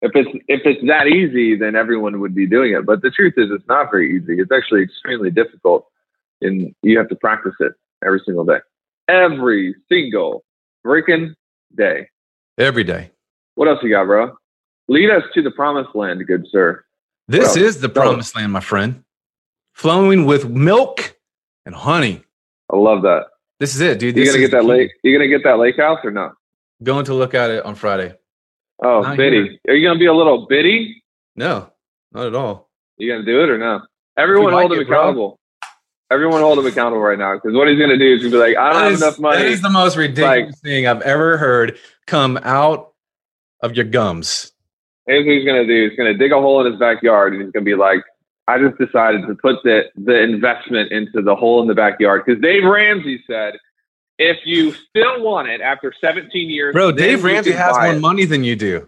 If 0.00 0.12
it's 0.14 0.30
if 0.48 0.60
it's 0.64 0.86
that 0.86 1.06
easy, 1.08 1.56
then 1.56 1.76
everyone 1.76 2.20
would 2.20 2.34
be 2.34 2.46
doing 2.46 2.72
it. 2.72 2.86
But 2.86 3.02
the 3.02 3.10
truth 3.10 3.34
is, 3.36 3.50
it's 3.50 3.66
not 3.68 3.90
very 3.90 4.16
easy. 4.16 4.40
It's 4.40 4.52
actually 4.52 4.82
extremely 4.82 5.30
difficult, 5.30 5.86
and 6.40 6.74
you 6.82 6.98
have 6.98 7.08
to 7.08 7.16
practice 7.16 7.54
it 7.60 7.72
every 8.04 8.20
single 8.24 8.44
day, 8.44 8.58
every 9.08 9.74
single 9.88 10.44
freaking 10.86 11.34
day. 11.76 12.08
Every 12.58 12.84
day. 12.84 13.10
What 13.54 13.68
else 13.68 13.78
you 13.82 13.90
got, 13.90 14.04
bro? 14.04 14.36
Lead 14.88 15.10
us 15.10 15.22
to 15.34 15.42
the 15.42 15.50
promised 15.50 15.94
land, 15.94 16.24
good 16.26 16.46
sir. 16.50 16.84
This 17.28 17.54
Well, 17.56 17.64
is 17.64 17.80
the 17.80 17.88
promised 17.88 18.34
land, 18.36 18.52
my 18.52 18.60
friend. 18.60 19.04
Flowing 19.74 20.24
with 20.24 20.48
milk 20.48 21.16
and 21.66 21.74
honey. 21.74 22.22
I 22.72 22.76
love 22.76 23.02
that. 23.02 23.26
This 23.60 23.74
is 23.74 23.80
it, 23.80 23.98
dude. 23.98 24.16
You 24.16 24.24
This 24.24 24.34
gonna 24.34 24.46
get 24.46 24.50
that 24.52 24.64
lake? 24.64 24.90
You 25.02 25.16
gonna 25.16 25.28
get 25.28 25.44
that 25.44 25.58
lake 25.58 25.76
house 25.76 25.98
or 26.04 26.10
not? 26.10 26.32
Going 26.82 27.04
to 27.06 27.14
look 27.14 27.34
at 27.34 27.50
it 27.50 27.64
on 27.64 27.74
Friday. 27.74 28.14
Oh, 28.82 29.00
Not 29.02 29.16
biddy. 29.16 29.60
Are 29.68 29.74
you 29.74 29.86
gonna 29.86 29.98
be 29.98 30.06
a 30.06 30.14
little 30.14 30.46
bitty? 30.46 31.02
No, 31.36 31.70
not 32.12 32.26
at 32.28 32.34
all. 32.34 32.70
You 32.96 33.12
gonna 33.12 33.24
do 33.24 33.42
it 33.42 33.50
or 33.50 33.58
no? 33.58 33.80
Everyone 34.16 34.52
like 34.52 34.60
hold 34.68 34.72
him 34.72 34.80
it, 34.80 34.88
bro. 34.88 35.00
accountable. 35.00 35.38
Everyone 36.10 36.40
hold 36.40 36.58
him 36.58 36.66
accountable 36.66 37.02
right 37.02 37.18
now 37.18 37.34
because 37.34 37.54
what 37.54 37.68
he's 37.68 37.78
gonna 37.78 37.98
do 37.98 38.14
is 38.14 38.20
gonna 38.22 38.30
be 38.32 38.38
like, 38.38 38.56
I 38.56 38.72
don't 38.72 38.74
That 38.78 38.84
have 38.84 38.92
is- 38.92 39.02
enough 39.02 39.18
money. 39.18 39.36
That 39.38 39.46
is 39.46 39.60
the 39.60 39.70
most 39.70 39.96
ridiculous 39.96 40.58
thing 40.60 40.86
I've 40.86 41.02
ever 41.02 41.36
heard 41.36 41.78
come 42.06 42.38
out 42.42 42.92
of 43.60 43.76
your 43.76 43.84
gums. 43.84 44.52
Here's 45.08 45.24
what 45.26 45.34
he's 45.34 45.44
gonna 45.44 45.66
do. 45.66 45.88
He's 45.88 45.96
gonna 45.96 46.14
dig 46.14 46.32
a 46.32 46.40
hole 46.40 46.64
in 46.64 46.70
his 46.70 46.78
backyard 46.78 47.32
and 47.32 47.42
he's 47.42 47.50
gonna 47.50 47.64
be 47.64 47.74
like, 47.74 48.04
I 48.46 48.58
just 48.58 48.78
decided 48.78 49.26
to 49.26 49.34
put 49.34 49.62
the 49.64 49.84
the 49.96 50.22
investment 50.22 50.92
into 50.92 51.22
the 51.22 51.34
hole 51.34 51.60
in 51.62 51.66
the 51.66 51.74
backyard 51.74 52.22
because 52.24 52.40
Dave 52.40 52.64
Ramsey 52.64 53.24
said, 53.26 53.54
if 54.18 54.36
you 54.44 54.74
still 54.74 55.22
want 55.22 55.48
it 55.48 55.60
after 55.60 55.92
17 55.98 56.50
years, 56.50 56.74
Bro, 56.74 56.92
Dave 56.92 57.24
Ramsey 57.24 57.52
has 57.52 57.74
more 57.76 57.94
it." 57.94 58.00
money 58.00 58.26
than 58.26 58.44
you 58.44 58.54
do. 58.54 58.86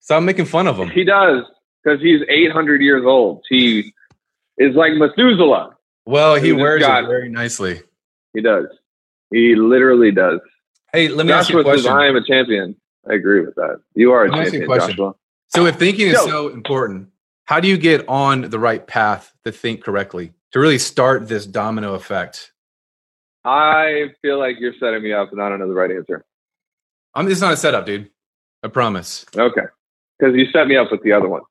Stop 0.00 0.24
making 0.24 0.46
fun 0.46 0.66
of 0.66 0.76
him. 0.78 0.90
He 0.90 1.04
does 1.04 1.44
because 1.82 2.00
he's 2.00 2.22
800 2.28 2.80
years 2.82 3.04
old. 3.06 3.44
He 3.48 3.94
is 4.58 4.74
like 4.74 4.94
Methuselah. 4.94 5.76
Well, 6.04 6.34
he 6.34 6.50
this 6.50 6.60
wears 6.60 6.82
it 6.82 7.06
very 7.06 7.28
nicely. 7.28 7.82
He 8.34 8.40
does. 8.40 8.66
He 9.30 9.54
literally 9.54 10.10
does. 10.10 10.40
Hey, 10.92 11.08
let 11.08 11.24
me 11.24 11.32
ask 11.32 11.50
you 11.50 11.60
a 11.60 11.62
Joshua 11.62 11.78
says. 11.78 11.86
I 11.86 12.06
am 12.06 12.16
a 12.16 12.24
champion. 12.24 12.74
I 13.08 13.14
agree 13.14 13.40
with 13.40 13.54
that. 13.54 13.80
You 13.94 14.12
are 14.12 14.26
a 14.26 14.30
Let 14.30 14.34
me 14.34 14.40
ask 14.40 14.52
you 14.52 14.58
a 14.58 14.62
champion, 14.62 14.66
question. 14.66 14.96
Joshua. 14.96 15.14
So 15.54 15.66
if 15.66 15.76
thinking 15.76 16.08
is 16.08 16.14
Yo. 16.14 16.26
so 16.26 16.48
important, 16.48 17.08
how 17.44 17.60
do 17.60 17.68
you 17.68 17.76
get 17.76 18.08
on 18.08 18.42
the 18.42 18.58
right 18.58 18.86
path 18.86 19.32
to 19.44 19.52
think 19.52 19.84
correctly, 19.84 20.32
to 20.52 20.58
really 20.58 20.78
start 20.78 21.28
this 21.28 21.46
domino 21.46 21.94
effect? 21.94 22.52
I 23.44 24.12
feel 24.22 24.38
like 24.38 24.56
you're 24.60 24.74
setting 24.80 25.02
me 25.02 25.12
up 25.12 25.32
and 25.32 25.42
I 25.42 25.48
don't 25.48 25.58
know 25.58 25.68
the 25.68 25.74
right 25.74 25.90
answer. 25.90 26.24
I'm 27.14 27.28
it's 27.28 27.40
not 27.40 27.52
a 27.52 27.56
setup, 27.56 27.84
dude. 27.84 28.08
I 28.62 28.68
promise. 28.68 29.26
Okay. 29.36 29.62
Because 30.18 30.34
you 30.36 30.46
set 30.52 30.68
me 30.68 30.76
up 30.76 30.90
with 30.90 31.02
the 31.02 31.12
other 31.12 31.28
one. 31.28 31.42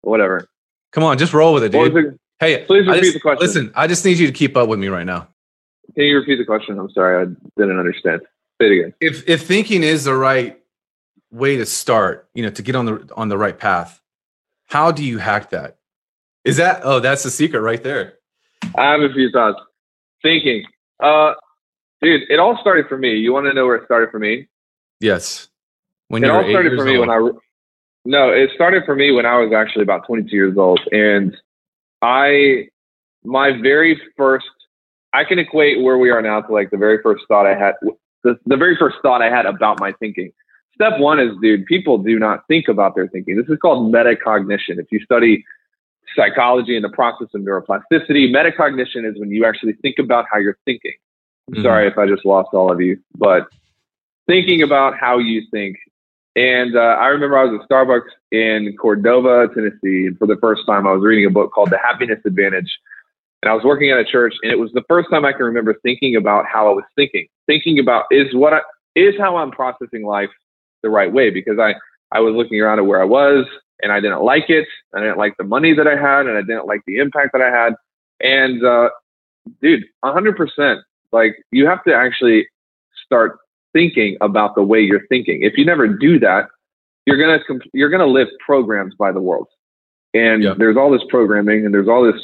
Whatever. 0.00 0.48
Come 0.92 1.04
on, 1.04 1.18
just 1.18 1.32
roll 1.32 1.54
with 1.54 1.64
it, 1.64 1.72
dude. 1.72 1.92
the, 1.92 2.18
Hey, 2.40 2.64
Please 2.66 2.86
repeat 2.86 3.00
just- 3.02 3.14
the 3.14 3.20
question. 3.20 3.46
Listen, 3.46 3.72
I 3.76 3.86
just 3.86 4.04
need 4.04 4.18
you 4.18 4.26
to 4.26 4.32
keep 4.32 4.56
up 4.56 4.68
with 4.68 4.78
me 4.80 4.88
right 4.88 5.06
now. 5.06 5.28
can 5.94 6.04
you 6.04 6.16
repeat 6.16 6.36
the 6.36 6.44
question? 6.44 6.78
I'm 6.78 6.90
sorry. 6.90 7.22
I 7.22 7.30
didn't 7.56 7.78
understand. 7.78 8.22
Say 8.60 8.66
it 8.66 8.72
again. 8.78 8.94
If 9.00 9.28
if 9.28 9.46
thinking 9.46 9.82
is 9.82 10.04
the 10.04 10.14
right 10.14 10.58
way 11.34 11.56
to 11.56 11.66
start, 11.66 12.28
you 12.34 12.42
know, 12.42 12.50
to 12.50 12.62
get 12.62 12.76
on 12.76 12.86
the 12.86 13.10
on 13.16 13.28
the 13.28 13.38
right 13.38 13.58
path, 13.58 14.00
how 14.66 14.92
do 14.92 15.04
you 15.04 15.18
hack 15.18 15.50
that? 15.50 15.78
Is 16.44 16.56
that 16.58 16.80
oh, 16.84 17.00
that's 17.00 17.22
the 17.22 17.30
secret 17.30 17.60
right 17.60 17.82
there. 17.82 18.14
I 18.76 18.92
have 18.92 19.00
a 19.00 19.12
few 19.12 19.30
thoughts. 19.30 19.60
Thinking. 20.22 20.64
Uh, 21.02 21.34
dude, 22.00 22.22
it 22.30 22.38
all 22.38 22.56
started 22.60 22.86
for 22.88 22.96
me. 22.96 23.14
You 23.16 23.32
want 23.32 23.46
to 23.46 23.52
know 23.52 23.66
where 23.66 23.76
it 23.76 23.84
started 23.84 24.10
for 24.10 24.18
me? 24.18 24.48
Yes. 25.00 25.48
When 26.08 26.22
it 26.22 26.28
you 26.28 26.32
were 26.32 26.42
all 26.42 26.48
started 26.48 26.78
for 26.78 26.84
me 26.84 26.96
old. 26.96 27.08
when 27.08 27.10
I 27.10 27.30
no 28.04 28.30
it 28.30 28.50
started 28.54 28.84
for 28.84 28.94
me 28.94 29.10
when 29.10 29.26
i 29.26 29.38
was 29.38 29.52
actually 29.52 29.82
about 29.82 30.06
22 30.06 30.34
years 30.34 30.56
old 30.56 30.80
and 30.92 31.36
i 32.02 32.66
my 33.24 33.50
very 33.62 34.00
first 34.16 34.46
i 35.12 35.24
can 35.24 35.38
equate 35.38 35.82
where 35.82 35.98
we 35.98 36.10
are 36.10 36.22
now 36.22 36.40
to 36.40 36.52
like 36.52 36.70
the 36.70 36.76
very 36.76 37.00
first 37.02 37.24
thought 37.28 37.46
i 37.46 37.56
had 37.56 37.74
the, 38.22 38.38
the 38.46 38.56
very 38.56 38.76
first 38.76 38.96
thought 39.02 39.22
i 39.22 39.30
had 39.30 39.46
about 39.46 39.80
my 39.80 39.92
thinking 39.92 40.32
step 40.74 40.98
one 40.98 41.18
is 41.20 41.30
dude 41.40 41.64
people 41.66 41.98
do 41.98 42.18
not 42.18 42.46
think 42.48 42.68
about 42.68 42.94
their 42.94 43.08
thinking 43.08 43.36
this 43.36 43.48
is 43.48 43.58
called 43.60 43.92
metacognition 43.92 44.78
if 44.78 44.86
you 44.90 45.00
study 45.00 45.44
psychology 46.16 46.76
and 46.76 46.84
the 46.84 46.90
process 46.90 47.28
of 47.34 47.40
neuroplasticity 47.40 48.30
metacognition 48.32 49.08
is 49.08 49.18
when 49.18 49.30
you 49.30 49.44
actually 49.44 49.72
think 49.82 49.96
about 49.98 50.24
how 50.32 50.38
you're 50.38 50.58
thinking 50.64 50.92
i'm 51.48 51.54
Mhm. 51.54 51.62
sorry 51.62 51.86
if 51.88 51.96
i 51.98 52.06
just 52.06 52.24
lost 52.24 52.50
all 52.52 52.70
of 52.70 52.80
you 52.80 52.98
but 53.16 53.48
thinking 54.26 54.62
about 54.62 54.96
how 54.98 55.18
you 55.18 55.42
think 55.50 55.76
and 56.36 56.76
uh, 56.76 56.80
I 56.80 57.06
remember 57.08 57.38
I 57.38 57.44
was 57.44 57.60
at 57.60 57.68
Starbucks 57.68 58.10
in 58.32 58.76
Cordova, 58.76 59.46
Tennessee. 59.54 60.06
And 60.06 60.18
for 60.18 60.26
the 60.26 60.36
first 60.40 60.62
time, 60.66 60.84
I 60.84 60.92
was 60.92 61.00
reading 61.00 61.26
a 61.26 61.30
book 61.30 61.52
called 61.52 61.70
The 61.70 61.78
Happiness 61.78 62.18
Advantage. 62.24 62.76
And 63.40 63.48
I 63.50 63.54
was 63.54 63.62
working 63.62 63.90
at 63.92 63.98
a 63.98 64.04
church, 64.04 64.34
and 64.42 64.50
it 64.50 64.58
was 64.58 64.72
the 64.72 64.82
first 64.88 65.08
time 65.10 65.24
I 65.24 65.30
can 65.32 65.44
remember 65.44 65.74
thinking 65.84 66.16
about 66.16 66.44
how 66.46 66.68
I 66.68 66.74
was 66.74 66.82
thinking. 66.96 67.28
Thinking 67.46 67.78
about 67.78 68.06
is 68.10 68.34
what 68.34 68.52
I, 68.52 68.62
is 68.96 69.14
how 69.16 69.36
I'm 69.36 69.52
processing 69.52 70.04
life 70.04 70.30
the 70.84 70.90
right 70.90 71.12
way 71.12 71.30
because 71.30 71.58
I, 71.58 71.74
I 72.12 72.20
was 72.20 72.34
looking 72.36 72.60
around 72.60 72.78
at 72.78 72.86
where 72.86 73.00
I 73.02 73.04
was 73.04 73.46
and 73.82 73.90
I 73.90 73.98
didn't 74.00 74.22
like 74.22 74.48
it. 74.48 74.68
I 74.94 75.00
didn't 75.00 75.18
like 75.18 75.36
the 75.36 75.44
money 75.44 75.74
that 75.74 75.88
I 75.88 75.96
had 75.96 76.26
and 76.26 76.38
I 76.38 76.42
didn't 76.42 76.66
like 76.66 76.82
the 76.86 76.98
impact 76.98 77.30
that 77.32 77.42
I 77.42 77.50
had. 77.50 77.74
And 78.20 78.64
uh, 78.64 78.90
dude, 79.60 79.82
100%. 80.04 80.80
Like 81.10 81.36
you 81.50 81.66
have 81.66 81.82
to 81.84 81.94
actually 81.94 82.46
start 83.04 83.38
thinking 83.72 84.16
about 84.20 84.54
the 84.54 84.62
way 84.62 84.80
you're 84.80 85.06
thinking. 85.08 85.42
If 85.42 85.56
you 85.56 85.64
never 85.64 85.88
do 85.88 86.18
that, 86.20 86.48
you're 87.06 87.18
gonna 87.18 87.60
you're 87.74 87.90
gonna 87.90 88.06
live 88.06 88.28
programs 88.44 88.94
by 88.98 89.12
the 89.12 89.20
world, 89.20 89.46
and 90.14 90.42
Yeah. 90.42 90.54
there's 90.56 90.76
all 90.76 90.90
this 90.90 91.02
programming 91.10 91.66
and 91.66 91.74
there's 91.74 91.86
all 91.88 92.02
this 92.02 92.20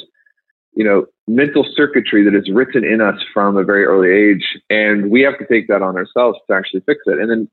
you 0.73 0.83
know 0.83 1.05
mental 1.27 1.63
circuitry 1.75 2.23
that 2.23 2.33
is 2.35 2.49
written 2.51 2.83
in 2.83 2.99
us 2.99 3.21
from 3.33 3.57
a 3.57 3.63
very 3.63 3.85
early 3.85 4.09
age, 4.09 4.59
and 4.69 5.11
we 5.11 5.21
have 5.21 5.37
to 5.37 5.45
take 5.45 5.67
that 5.67 5.81
on 5.83 5.95
ourselves 5.97 6.39
to 6.49 6.55
actually 6.55 6.81
fix 6.81 7.01
it. 7.05 7.19
And 7.19 7.29
then 7.29 7.47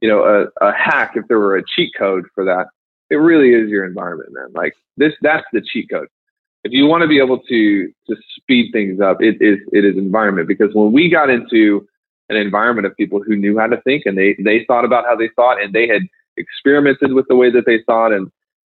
you 0.00 0.08
know 0.08 0.22
a, 0.24 0.66
a 0.66 0.72
hack, 0.72 1.12
if 1.16 1.26
there 1.28 1.38
were 1.38 1.56
a 1.56 1.64
cheat 1.64 1.92
code 1.98 2.24
for 2.34 2.44
that, 2.44 2.66
it 3.10 3.16
really 3.16 3.52
is 3.54 3.68
your 3.68 3.84
environment, 3.84 4.30
man. 4.32 4.48
Like 4.54 4.74
this, 4.96 5.12
that's 5.22 5.44
the 5.52 5.60
cheat 5.60 5.90
code. 5.90 6.08
If 6.62 6.72
you 6.72 6.86
want 6.86 7.02
to 7.02 7.08
be 7.08 7.18
able 7.18 7.38
to 7.38 7.92
to 8.08 8.16
speed 8.36 8.70
things 8.72 9.00
up, 9.00 9.18
it 9.20 9.36
is 9.40 9.58
it 9.72 9.84
is 9.84 9.96
environment 9.96 10.48
because 10.48 10.74
when 10.74 10.92
we 10.92 11.10
got 11.10 11.30
into 11.30 11.86
an 12.30 12.36
environment 12.36 12.86
of 12.86 12.96
people 12.96 13.20
who 13.22 13.36
knew 13.36 13.58
how 13.58 13.66
to 13.66 13.80
think 13.82 14.04
and 14.06 14.16
they 14.16 14.36
they 14.42 14.64
thought 14.66 14.84
about 14.84 15.04
how 15.04 15.16
they 15.16 15.28
thought 15.36 15.60
and 15.60 15.74
they 15.74 15.88
had 15.88 16.02
experimented 16.36 17.12
with 17.12 17.26
the 17.28 17.36
way 17.36 17.50
that 17.50 17.66
they 17.66 17.82
thought 17.86 18.12
and 18.12 18.30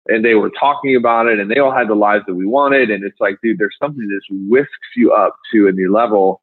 and 0.07 0.25
they 0.25 0.35
were 0.35 0.51
talking 0.51 0.97
about 0.97 1.27
it 1.27 1.39
and 1.39 1.51
they 1.51 1.59
all 1.59 1.73
had 1.73 1.89
the 1.89 1.95
lives 1.95 2.25
that 2.27 2.35
we 2.35 2.47
wanted 2.47 2.91
and 2.91 3.05
it's 3.05 3.21
like 3.21 3.37
dude 3.43 3.59
there's 3.59 3.77
something 3.83 4.07
that 4.07 4.21
just 4.21 4.41
whisks 4.49 4.71
you 4.97 5.13
up 5.13 5.37
to 5.53 5.69
a 5.69 5.73
new 5.73 5.93
level 5.93 6.41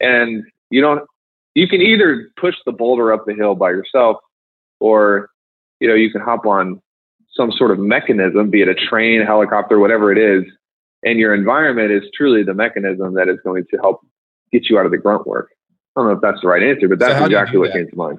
and 0.00 0.44
you 0.70 0.80
don't 0.80 1.02
you 1.54 1.68
can 1.68 1.80
either 1.80 2.30
push 2.40 2.54
the 2.66 2.72
boulder 2.72 3.12
up 3.12 3.24
the 3.26 3.34
hill 3.34 3.54
by 3.54 3.70
yourself 3.70 4.16
or 4.80 5.30
you 5.80 5.88
know 5.88 5.94
you 5.94 6.10
can 6.10 6.20
hop 6.20 6.46
on 6.46 6.80
some 7.36 7.50
sort 7.50 7.70
of 7.72 7.78
mechanism, 7.80 8.48
be 8.50 8.62
it 8.62 8.68
a 8.68 8.74
train, 8.74 9.20
helicopter, 9.20 9.78
whatever 9.80 10.12
it 10.12 10.18
is, 10.18 10.44
and 11.02 11.18
your 11.18 11.34
environment 11.34 11.90
is 11.90 12.02
truly 12.16 12.44
the 12.44 12.54
mechanism 12.54 13.14
that 13.14 13.28
is 13.28 13.38
going 13.44 13.64
to 13.72 13.76
help 13.78 14.00
get 14.52 14.68
you 14.70 14.78
out 14.78 14.86
of 14.86 14.92
the 14.92 14.98
grunt 14.98 15.26
work. 15.26 15.50
I 15.96 16.00
don't 16.00 16.08
know 16.10 16.14
if 16.16 16.20
that's 16.22 16.40
the 16.42 16.48
right 16.48 16.62
answer, 16.62 16.86
but 16.88 16.98
that's 17.00 17.18
So 17.18 17.24
exactly 17.24 17.58
what 17.58 17.68
that? 17.72 17.74
came 17.78 17.88
to 17.90 17.96
mind. 17.96 18.18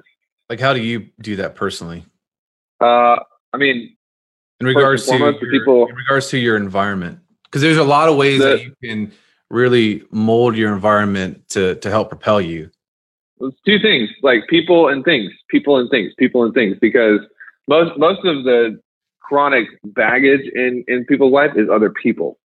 Like, 0.50 0.60
how 0.60 0.74
do 0.74 0.80
you 0.82 1.08
do 1.20 1.36
that 1.36 1.54
personally? 1.54 2.04
Uh, 2.80 3.16
I 3.54 3.56
mean, 3.58 3.96
in 4.60 4.66
regards 4.66 5.06
to 5.06 5.16
your, 5.16 5.32
people- 5.34 5.86
in 5.88 5.94
regards 5.94 6.28
to 6.28 6.38
your 6.38 6.56
environment 6.56 7.20
because 7.44 7.62
there's 7.62 7.76
a 7.78 7.84
lot 7.84 8.08
of 8.10 8.16
ways 8.16 8.38
The- 8.40 8.44
that 8.48 8.62
you 8.64 8.74
can 8.84 9.12
really 9.50 10.02
mold 10.10 10.56
your 10.56 10.74
environment 10.74 11.48
to 11.50 11.76
to 11.76 11.88
help 11.90 12.08
propel 12.10 12.40
you 12.40 12.70
it's 13.40 13.56
two 13.66 13.78
things 13.78 14.10
like 14.22 14.46
people 14.48 14.88
and 14.88 15.04
things 15.04 15.32
people 15.50 15.76
and 15.76 15.90
things 15.90 16.12
people 16.18 16.44
and 16.44 16.54
things 16.54 16.76
because 16.80 17.20
most 17.68 17.98
most 17.98 18.24
of 18.24 18.44
the 18.44 18.80
chronic 19.20 19.66
baggage 19.84 20.48
in 20.54 20.84
in 20.88 21.04
people's 21.04 21.32
life 21.32 21.52
is 21.56 21.68
other 21.70 21.90
people. 21.90 22.38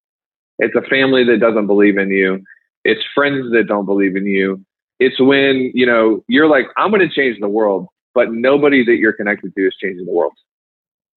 It's 0.59 0.75
a 0.75 0.81
family 0.81 1.23
that 1.25 1.39
doesn't 1.39 1.67
believe 1.67 1.97
in 1.97 2.09
you. 2.09 2.43
It's 2.83 3.01
friends 3.15 3.51
that 3.51 3.67
don't 3.67 3.85
believe 3.85 4.15
in 4.15 4.25
you. 4.25 4.63
It's 4.99 5.19
when 5.19 5.71
you 5.73 5.85
know 5.85 6.23
you're 6.27 6.47
like 6.47 6.65
i'm 6.77 6.91
going 6.91 7.07
to 7.07 7.13
change 7.13 7.39
the 7.39 7.49
world 7.49 7.87
but 8.13 8.31
nobody 8.31 8.83
that 8.83 8.97
you're 8.97 9.13
connected 9.13 9.55
to 9.55 9.67
is 9.67 9.75
changing 9.81 10.05
the 10.05 10.11
world. 10.11 10.33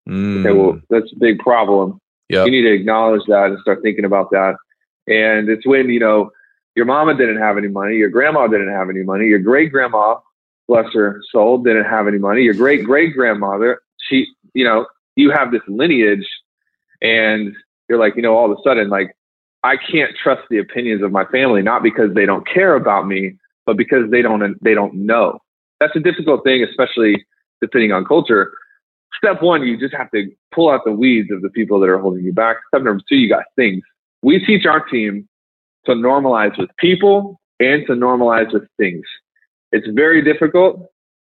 Mm. 0.09 0.40
Okay 0.40 0.59
well 0.59 0.81
that's 0.90 1.12
a 1.12 1.19
big 1.19 1.38
problem. 1.38 2.00
Yeah. 2.28 2.45
You 2.45 2.50
need 2.50 2.62
to 2.62 2.73
acknowledge 2.73 3.23
that 3.28 3.47
and 3.47 3.59
start 3.61 3.81
thinking 3.83 4.04
about 4.04 4.31
that. 4.31 4.57
And 5.07 5.49
it's 5.49 5.66
when, 5.66 5.90
you 5.90 6.00
know, 6.00 6.31
your 6.75 6.87
mama 6.87 7.16
didn't 7.16 7.38
have 7.38 7.57
any 7.57 7.69
money, 7.69 7.97
your 7.97 8.09
grandma 8.09 8.47
didn't 8.47 8.73
have 8.73 8.90
any 8.90 9.02
money, 9.02 9.26
your 9.26 9.38
great 9.38 9.71
grandma, 9.71 10.16
bless 10.69 10.93
her 10.93 11.23
soul, 11.31 11.59
didn't 11.59 11.85
have 11.85 12.09
any 12.09 12.19
money, 12.19 12.43
your 12.43 12.54
great 12.54 12.85
great 12.85 13.14
grandmother, 13.14 13.81
she, 14.09 14.26
you 14.54 14.64
know, 14.64 14.87
you 15.16 15.31
have 15.31 15.52
this 15.52 15.62
lineage 15.69 16.26
and 17.00 17.54
you're 17.88 17.99
like, 17.99 18.16
you 18.16 18.23
know, 18.23 18.37
all 18.37 18.50
of 18.50 18.59
a 18.59 18.62
sudden, 18.62 18.88
like, 18.88 19.16
I 19.62 19.76
can't 19.76 20.12
trust 20.23 20.43
the 20.50 20.59
opinions 20.59 21.02
of 21.02 21.12
my 21.12 21.25
family, 21.26 21.62
not 21.62 21.83
because 21.83 22.12
they 22.14 22.26
don't 22.26 22.47
care 22.47 22.75
about 22.75 23.07
me, 23.07 23.37
but 23.66 23.76
because 23.76 24.11
they 24.11 24.21
don't, 24.21 24.62
they 24.62 24.75
don't 24.75 24.95
know. 24.95 25.38
That's 25.81 25.97
a 25.97 26.00
difficult 26.00 26.45
thing, 26.45 26.62
especially 26.62 27.25
depending 27.61 27.93
on 27.93 28.04
culture 28.04 28.52
step 29.25 29.43
one, 29.43 29.62
you 29.62 29.78
just 29.78 29.95
have 29.95 30.11
to 30.11 30.31
pull 30.54 30.71
out 30.71 30.83
the 30.85 30.93
weeds 30.93 31.31
of 31.31 31.43
the 31.43 31.50
people 31.50 31.81
that 31.81 31.88
are 31.88 31.99
holding 31.99 32.25
you 32.25 32.33
back. 32.33 32.57
Step 32.69 32.83
number 32.83 33.02
two, 33.09 33.16
you 33.16 33.28
got 33.28 33.45
things. 33.57 33.83
We 34.23 34.45
teach 34.45 34.66
our 34.66 34.85
team 34.87 35.28
to 35.87 35.93
normalize 35.93 36.59
with 36.59 36.71
people 36.79 37.41
and 37.61 37.87
to 37.87 37.93
normalize 37.93 38.53
with 38.53 38.64
things. 38.79 39.05
It's 39.73 39.87
very 39.88 40.23
difficult 40.23 40.91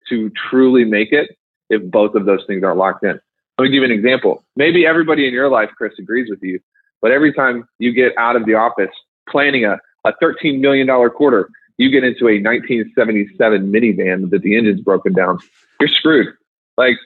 to 0.09 0.31
truly 0.50 0.85
make 0.85 1.12
it 1.12 1.37
if 1.71 1.83
both 1.90 2.14
of 2.14 2.25
those 2.25 2.45
things 2.47 2.62
aren't 2.64 2.78
locked 2.78 3.05
in. 3.05 3.21
Let 3.59 3.64
me 3.64 3.69
give 3.71 3.83
you 3.83 3.85
an 3.85 3.90
example. 3.90 4.45
Maybe 4.57 4.87
everybody 4.87 5.26
in 5.26 5.35
your 5.35 5.49
life, 5.50 5.71
Chris, 5.76 5.93
agrees 5.99 6.31
with 6.31 6.43
you, 6.43 6.61
but 7.02 7.11
every 7.11 7.33
time 7.33 7.69
you 7.78 7.93
get 7.93 8.12
out 8.17 8.37
of 8.37 8.47
the 8.47 8.55
office 8.55 8.90
planning 9.28 9.64
a, 9.64 9.78
a 10.05 10.12
$13 10.23 10.61
million 10.61 10.87
quarter, 11.11 11.50
you 11.76 11.90
get 11.90 12.05
into 12.05 12.25
a 12.28 12.40
1977 12.40 13.71
minivan 13.73 14.31
that 14.31 14.43
the 14.43 14.57
engine's 14.57 14.81
broken 14.81 15.12
down. 15.12 15.38
You're 15.81 15.88
screwed. 15.88 16.28
Like 16.76 16.97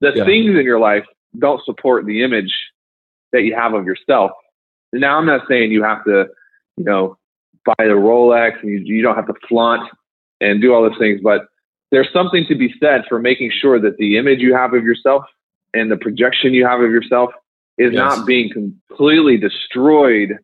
the 0.00 0.12
Yeah. 0.14 0.24
things 0.24 0.50
in 0.58 0.64
your 0.64 0.78
life 0.80 1.04
don't 1.38 1.64
support 1.64 2.04
the 2.06 2.22
image 2.22 2.52
that 3.32 3.42
you 3.42 3.54
have 3.54 3.72
of 3.72 3.86
yourself. 3.86 4.32
Now, 4.92 5.16
I'm 5.18 5.26
not 5.26 5.48
saying 5.48 5.72
you 5.72 5.82
have 5.84 6.04
to, 6.04 6.26
you 6.76 6.84
know, 6.84 7.16
buy 7.64 7.74
the 7.78 7.90
Rolex 7.94 8.60
and 8.60 8.70
you, 8.70 8.78
you 8.96 9.02
don't 9.02 9.14
have 9.16 9.26
to 9.26 9.34
flaunt 9.48 9.88
and 10.40 10.60
do 10.60 10.74
all 10.74 10.82
those 10.82 10.98
things, 10.98 11.20
but 11.22 11.46
there's 11.90 12.08
something 12.12 12.44
to 12.48 12.54
be 12.54 12.74
said 12.80 13.02
for 13.08 13.18
making 13.18 13.52
sure 13.60 13.78
that 13.80 13.96
the 13.98 14.16
image 14.16 14.40
you 14.40 14.54
have 14.54 14.74
of 14.74 14.82
yourself 14.84 15.24
and 15.74 15.90
the 15.90 15.96
projection 15.96 16.54
you 16.54 16.66
have 16.66 16.80
of 16.80 16.90
yourself 16.90 17.30
is 17.78 17.92
Yes. 17.92 17.98
not 17.98 18.26
being 18.26 18.50
completely 18.50 19.36
destroyed 19.36 20.38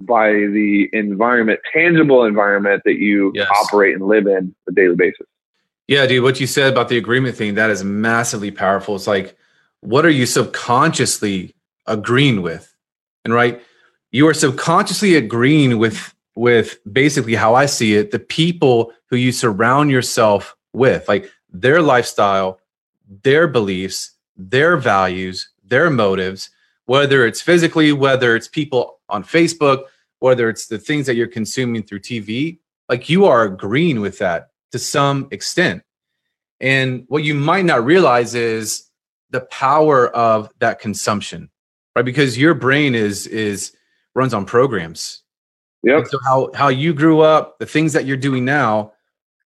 by 0.00 0.30
the 0.30 0.88
environment, 0.92 1.60
tangible 1.72 2.24
environment 2.24 2.82
that 2.84 2.96
you 2.96 3.32
Yes. 3.34 3.48
operate 3.62 3.94
and 3.94 4.06
live 4.06 4.26
in 4.26 4.36
on 4.36 4.54
a 4.68 4.72
daily 4.72 4.96
basis. 4.96 5.26
Yeah, 5.88 6.06
dude, 6.06 6.22
what 6.22 6.40
you 6.40 6.46
said 6.46 6.72
about 6.72 6.88
the 6.88 6.96
agreement 6.96 7.36
thing, 7.36 7.54
that 7.54 7.68
is 7.68 7.82
massively 7.82 8.50
powerful. 8.50 8.94
It's 8.94 9.06
like, 9.06 9.36
what 9.80 10.06
are 10.06 10.10
you 10.10 10.24
subconsciously 10.24 11.54
agreeing 11.86 12.42
with? 12.42 12.74
And 13.24 13.34
right, 13.34 13.60
you 14.10 14.26
are 14.28 14.34
subconsciously 14.34 15.14
agreeing 15.16 15.78
with 15.78 16.14
with 16.36 16.78
basically 16.90 17.34
how 17.34 17.54
I 17.54 17.66
see 17.66 17.96
it, 17.96 18.12
the 18.12 18.18
people 18.18 18.92
who 19.06 19.16
you 19.16 19.32
surround 19.32 19.90
yourself 19.90 20.56
with, 20.72 21.06
like 21.08 21.30
their 21.52 21.82
lifestyle, 21.82 22.60
their 23.24 23.48
beliefs, 23.48 24.12
their 24.36 24.76
values, 24.76 25.50
their 25.64 25.90
motives, 25.90 26.50
whether 26.86 27.26
it's 27.26 27.42
physically, 27.42 27.92
whether 27.92 28.36
it's 28.36 28.48
people 28.48 29.00
on 29.08 29.22
Facebook, 29.22 29.84
whether 30.20 30.48
it's 30.48 30.66
the 30.66 30.78
things 30.78 31.06
that 31.06 31.16
you're 31.16 31.26
consuming 31.26 31.82
through 31.82 32.00
TV, 32.00 32.58
like 32.88 33.08
you 33.08 33.26
are 33.26 33.44
agreeing 33.44 34.00
with 34.00 34.18
that 34.18 34.50
to 34.72 34.78
some 34.78 35.28
extent. 35.30 35.82
And 36.60 37.04
what 37.08 37.24
you 37.24 37.34
might 37.34 37.64
not 37.64 37.84
realize 37.84 38.34
is 38.34 38.90
the 39.30 39.40
power 39.42 40.08
of 40.08 40.50
that 40.58 40.78
consumption, 40.78 41.50
right? 41.96 42.04
Because 42.04 42.38
your 42.38 42.54
brain 42.54 42.94
is 42.94 43.26
is 43.26 43.72
runs 44.14 44.34
on 44.34 44.44
programs. 44.44 45.22
Yep. 45.82 45.98
And 45.98 46.08
so 46.08 46.18
how 46.24 46.50
how 46.54 46.68
you 46.68 46.92
grew 46.92 47.20
up, 47.20 47.58
the 47.58 47.66
things 47.66 47.92
that 47.94 48.04
you're 48.04 48.16
doing 48.16 48.44
now, 48.44 48.92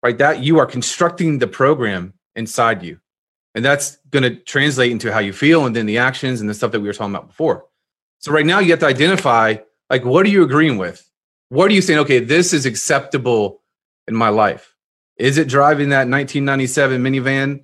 right? 0.03 0.17
That 0.17 0.43
you 0.43 0.59
are 0.59 0.65
constructing 0.65 1.39
the 1.39 1.47
program 1.47 2.13
inside 2.35 2.83
you. 2.83 2.99
And 3.55 3.65
that's 3.65 3.97
going 4.11 4.23
to 4.23 4.35
translate 4.35 4.91
into 4.91 5.11
how 5.11 5.19
you 5.19 5.33
feel 5.33 5.65
and 5.65 5.75
then 5.75 5.87
the 5.87 5.97
actions 5.97 6.39
and 6.39 6.49
the 6.49 6.53
stuff 6.53 6.71
that 6.71 6.79
we 6.79 6.87
were 6.87 6.93
talking 6.93 7.15
about 7.15 7.27
before. 7.27 7.65
So 8.19 8.31
right 8.31 8.45
now 8.45 8.59
you 8.59 8.69
have 8.71 8.79
to 8.79 8.85
identify 8.85 9.55
like 9.89 10.05
what 10.05 10.25
are 10.25 10.29
you 10.29 10.43
agreeing 10.43 10.77
with? 10.77 11.09
What 11.49 11.71
are 11.71 11.73
you 11.73 11.81
saying 11.81 11.99
okay, 11.99 12.19
this 12.19 12.53
is 12.53 12.65
acceptable 12.65 13.61
in 14.07 14.15
my 14.15 14.29
life? 14.29 14.75
Is 15.17 15.37
it 15.37 15.47
driving 15.47 15.89
that 15.89 16.07
1997 16.07 17.01
minivan 17.01 17.63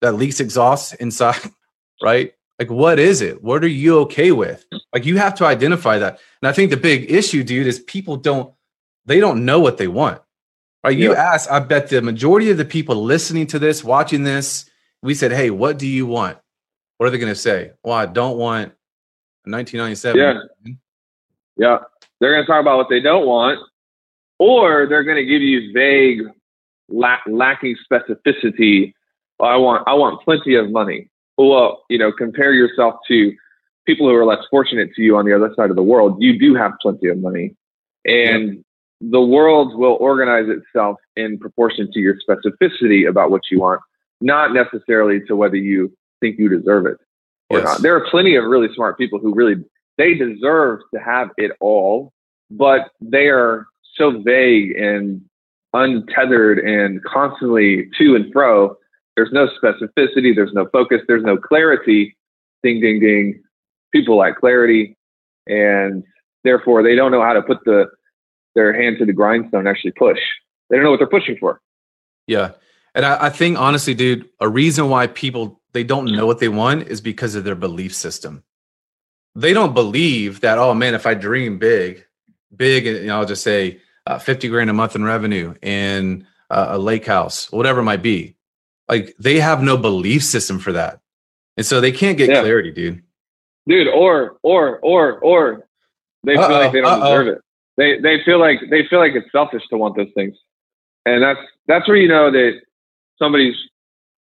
that 0.00 0.12
leaks 0.12 0.40
exhaust 0.40 0.94
inside, 0.94 1.40
right? 2.02 2.32
Like 2.60 2.70
what 2.70 2.98
is 2.98 3.22
it? 3.22 3.42
What 3.42 3.64
are 3.64 3.68
you 3.68 3.98
okay 4.00 4.32
with? 4.32 4.66
Like 4.92 5.06
you 5.06 5.16
have 5.16 5.34
to 5.36 5.46
identify 5.46 5.96
that. 5.98 6.20
And 6.42 6.48
I 6.48 6.52
think 6.52 6.70
the 6.70 6.76
big 6.76 7.10
issue, 7.10 7.42
dude, 7.42 7.66
is 7.66 7.80
people 7.80 8.16
don't 8.16 8.52
they 9.06 9.18
don't 9.18 9.46
know 9.46 9.58
what 9.58 9.78
they 9.78 9.88
want. 9.88 10.20
Right? 10.84 10.96
You 10.96 11.12
Yeah. 11.12 11.32
ask, 11.32 11.50
I 11.50 11.58
bet 11.60 11.88
the 11.88 12.02
majority 12.02 12.50
of 12.50 12.58
the 12.58 12.66
people 12.66 12.96
listening 12.96 13.46
to 13.48 13.58
this, 13.58 13.82
watching 13.82 14.24
this, 14.24 14.70
we 15.02 15.14
said, 15.14 15.32
"Hey, 15.32 15.48
what 15.50 15.78
do 15.78 15.86
you 15.86 16.06
want?" 16.06 16.36
What 16.98 17.06
are 17.06 17.10
they 17.10 17.18
going 17.18 17.32
to 17.32 17.38
say? 17.38 17.72
Well, 17.82 17.94
I 17.94 18.04
don't 18.04 18.36
want 18.36 18.72
1997. 19.46 20.20
Yeah. 20.20 20.74
Yeah. 21.56 21.78
They're 22.20 22.32
going 22.32 22.44
to 22.44 22.46
talk 22.46 22.60
about 22.60 22.76
what 22.76 22.88
they 22.90 23.00
don't 23.00 23.26
want, 23.26 23.58
or 24.38 24.86
they're 24.86 25.04
going 25.04 25.16
to 25.16 25.24
give 25.24 25.40
you 25.40 25.72
vague, 25.72 26.22
lack, 26.90 27.22
lacking 27.26 27.76
specificity. 27.90 28.92
I 29.40 29.56
want, 29.56 29.88
I 29.88 29.94
want 29.94 30.22
plenty 30.22 30.56
of 30.56 30.70
money. 30.70 31.08
Well, 31.48 31.84
you 31.88 31.98
know, 31.98 32.12
compare 32.12 32.52
yourself 32.52 32.96
to 33.08 33.32
people 33.86 34.08
who 34.08 34.14
are 34.14 34.24
less 34.24 34.44
fortunate 34.50 34.90
to 34.94 35.02
you 35.02 35.16
on 35.16 35.24
the 35.24 35.34
other 35.34 35.52
side 35.56 35.70
of 35.70 35.76
the 35.76 35.82
world. 35.82 36.16
You 36.20 36.38
do 36.38 36.54
have 36.54 36.72
plenty 36.82 37.08
of 37.08 37.18
money, 37.18 37.56
and 38.04 38.64
the 39.00 39.20
world 39.20 39.78
will 39.78 39.96
organize 40.00 40.46
itself 40.48 40.96
in 41.16 41.38
proportion 41.38 41.90
to 41.92 42.00
your 42.00 42.16
specificity 42.28 43.08
about 43.08 43.30
what 43.30 43.42
you 43.50 43.60
want, 43.60 43.80
not 44.20 44.52
necessarily 44.52 45.20
to 45.26 45.36
whether 45.36 45.56
you 45.56 45.92
think 46.20 46.38
you 46.38 46.48
deserve 46.48 46.86
it 46.86 46.98
or 47.48 47.58
Yes. 47.58 47.64
not. 47.64 47.82
There 47.82 47.96
are 47.96 48.06
plenty 48.10 48.36
of 48.36 48.44
really 48.44 48.72
smart 48.74 48.98
people 48.98 49.18
who 49.18 49.34
really 49.34 49.64
they 49.96 50.14
deserve 50.14 50.80
to 50.94 51.00
have 51.00 51.30
it 51.36 51.52
all, 51.60 52.12
but 52.50 52.90
they 53.00 53.28
are 53.28 53.66
so 53.94 54.20
vague 54.22 54.72
and 54.76 55.22
untethered 55.72 56.58
and 56.58 57.02
constantly 57.04 57.88
to 57.98 58.16
and 58.16 58.32
fro. 58.32 58.76
There's 59.20 59.32
no 59.32 59.48
specificity, 59.62 60.34
there's 60.34 60.54
no 60.54 60.66
focus, 60.72 61.02
there's 61.06 61.22
no 61.22 61.36
clarity. 61.36 62.16
Ding, 62.62 62.80
ding, 62.80 63.00
ding. 63.00 63.42
People 63.92 64.16
like 64.16 64.36
clarity, 64.36 64.96
and 65.46 66.04
therefore 66.42 66.82
they 66.82 66.94
don't 66.94 67.12
know 67.12 67.20
how 67.20 67.34
to 67.34 67.42
put 67.42 67.58
the 67.66 67.86
their 68.54 68.72
hand 68.72 68.96
to 68.98 69.04
the 69.04 69.12
grindstone 69.12 69.60
and 69.60 69.68
actually 69.68 69.92
push. 69.92 70.18
They 70.70 70.76
don't 70.76 70.84
know 70.84 70.90
what 70.90 71.00
they're 71.00 71.06
pushing 71.06 71.36
for. 71.38 71.60
Yeah. 72.26 72.52
And 72.94 73.04
I, 73.04 73.26
I 73.26 73.30
think 73.30 73.58
honestly, 73.58 73.92
dude, 73.92 74.26
a 74.40 74.48
reason 74.48 74.88
why 74.88 75.06
people 75.06 75.60
they 75.74 75.84
don't 75.84 76.06
know 76.06 76.24
what 76.24 76.38
they 76.38 76.48
want 76.48 76.88
is 76.88 77.02
because 77.02 77.34
of 77.34 77.44
their 77.44 77.54
belief 77.54 77.94
system. 77.94 78.42
They 79.34 79.52
don't 79.52 79.74
believe 79.74 80.40
that, 80.40 80.56
oh 80.56 80.72
man, 80.72 80.94
if 80.94 81.04
I 81.04 81.12
dream 81.12 81.58
big, 81.58 82.06
big, 82.56 82.86
and 82.86 82.96
you 82.96 83.06
know, 83.08 83.20
I'll 83.20 83.26
just 83.26 83.42
say 83.42 83.82
uh, 84.06 84.18
50 84.18 84.48
grand 84.48 84.70
a 84.70 84.72
month 84.72 84.96
in 84.96 85.04
revenue 85.04 85.54
and 85.62 86.24
uh, 86.48 86.68
a 86.70 86.78
lake 86.78 87.04
house, 87.04 87.52
whatever 87.52 87.80
it 87.80 87.84
might 87.84 88.02
be. 88.02 88.36
Like 88.90 89.14
they 89.18 89.38
have 89.40 89.62
no 89.62 89.76
belief 89.76 90.22
system 90.24 90.58
for 90.58 90.72
that. 90.72 91.00
And 91.56 91.64
so 91.64 91.80
they 91.80 91.92
can't 91.92 92.18
get 92.18 92.28
Yeah. 92.28 92.40
clarity, 92.42 92.70
dude. 92.72 93.02
dude 93.68 93.88
or 93.88 94.36
or 94.42 94.78
or 94.80 95.18
or 95.20 95.66
they 96.24 96.34
feel 96.34 96.42
Uh-oh, 96.44 96.60
like 96.60 96.72
they 96.72 96.80
don't 96.80 97.00
uh-oh. 97.02 97.10
deserve 97.22 97.28
it 97.28 97.40
they 97.76 97.98
they 98.00 98.22
feel 98.24 98.38
like 98.40 98.58
they 98.70 98.86
feel 98.88 98.98
like 98.98 99.12
it's 99.14 99.30
selfish 99.32 99.62
to 99.70 99.76
want 99.76 99.96
those 99.96 100.10
things 100.14 100.34
and 101.06 101.22
that's 101.22 101.40
that's 101.68 101.86
where 101.88 101.96
you 101.96 102.08
know 102.08 102.30
that 102.30 102.60
somebody's 103.18 103.54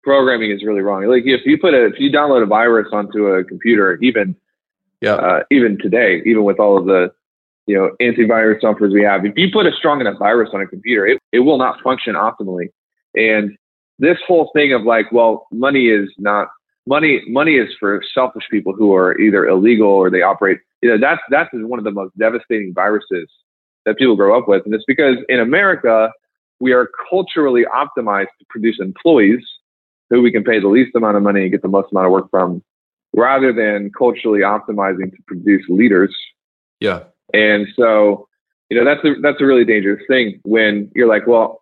programming 0.02 0.50
is 0.50 0.64
really 0.64 0.80
wrong. 0.80 1.04
Like 1.06 1.24
if 1.26 1.42
you 1.44 1.58
put 1.58 1.74
a 1.74 1.86
if 1.86 1.94
you 1.98 2.10
download 2.10 2.42
a 2.42 2.46
virus 2.46 2.88
onto 2.92 3.28
a 3.28 3.44
computer, 3.44 3.98
even 4.02 4.34
Yeah. 5.02 5.14
uh, 5.14 5.42
even 5.50 5.78
today, 5.78 6.22
even 6.24 6.44
with 6.44 6.58
all 6.58 6.76
of 6.78 6.86
the 6.86 7.12
you 7.66 7.76
know 7.76 7.90
antivirus 8.00 8.60
softwares 8.62 8.92
we 8.92 9.02
have, 9.02 9.24
if 9.26 9.36
you 9.36 9.50
put 9.52 9.66
a 9.66 9.72
strong 9.72 10.00
enough 10.00 10.18
virus 10.18 10.50
on 10.52 10.60
a 10.62 10.66
computer, 10.66 11.06
it, 11.06 11.18
it 11.32 11.40
will 11.40 11.58
not 11.58 11.80
function 11.82 12.14
optimally. 12.14 12.68
And 13.14 13.56
this 13.98 14.18
whole 14.26 14.50
thing 14.54 14.72
of 14.72 14.82
like, 14.82 15.11
well, 15.12 15.46
money 15.50 15.88
is 15.88 16.08
not 16.18 16.48
money. 16.87 17.22
Money 17.28 17.56
is 17.56 17.68
for 17.78 18.02
selfish 18.14 18.44
people 18.50 18.72
who 18.72 18.94
are 18.94 19.18
either 19.20 19.46
illegal 19.46 19.88
or 19.88 20.11
they 20.11 20.22
operate. 20.22 20.58
You 20.82 20.90
know, 20.90 20.98
that's 20.98 21.20
that's 21.30 21.50
one 21.52 21.78
of 21.78 21.84
the 21.84 21.90
most 21.90 22.16
devastating 22.18 22.72
viruses 22.74 23.28
that 23.84 23.96
people 23.96 24.16
grow 24.16 24.38
up 24.38 24.48
with, 24.48 24.64
and 24.64 24.74
it's 24.74 24.84
because 24.87 25.16
in 25.28 25.40
America 25.40 26.11
we 26.61 26.72
are 26.72 26.90
culturally 27.08 27.64
optimized 27.64 28.26
to 28.38 28.44
produce 28.48 28.78
employees 28.80 29.44
who 30.11 30.22
we 30.22 30.32
can 30.32 30.42
pay 30.42 30.58
the 30.58 30.68
least 30.68 30.94
amount 30.96 31.16
of 31.16 31.22
money 31.22 31.42
and 31.42 31.52
get 31.52 31.62
the 31.62 31.68
most 31.68 31.92
amount 31.92 32.06
of 32.06 32.12
work 32.12 32.28
from, 32.30 32.62
rather 33.14 33.52
than 33.52 33.90
culturally 33.96 34.40
optimizing 34.40 35.11
to 35.11 35.22
produce 35.26 35.64
leaders. 35.68 36.14
Yeah. 36.80 37.04
And 37.34 37.66
so, 37.76 38.28
you 38.70 38.76
know, 38.76 38.84
that's 38.84 39.04
a 39.04 39.20
that's 39.20 39.40
a 39.40 39.44
really 39.44 39.64
dangerous 39.64 40.02
thing 40.08 40.40
when 40.44 40.90
you're 40.94 41.08
like, 41.08 41.26
well, 41.26 41.61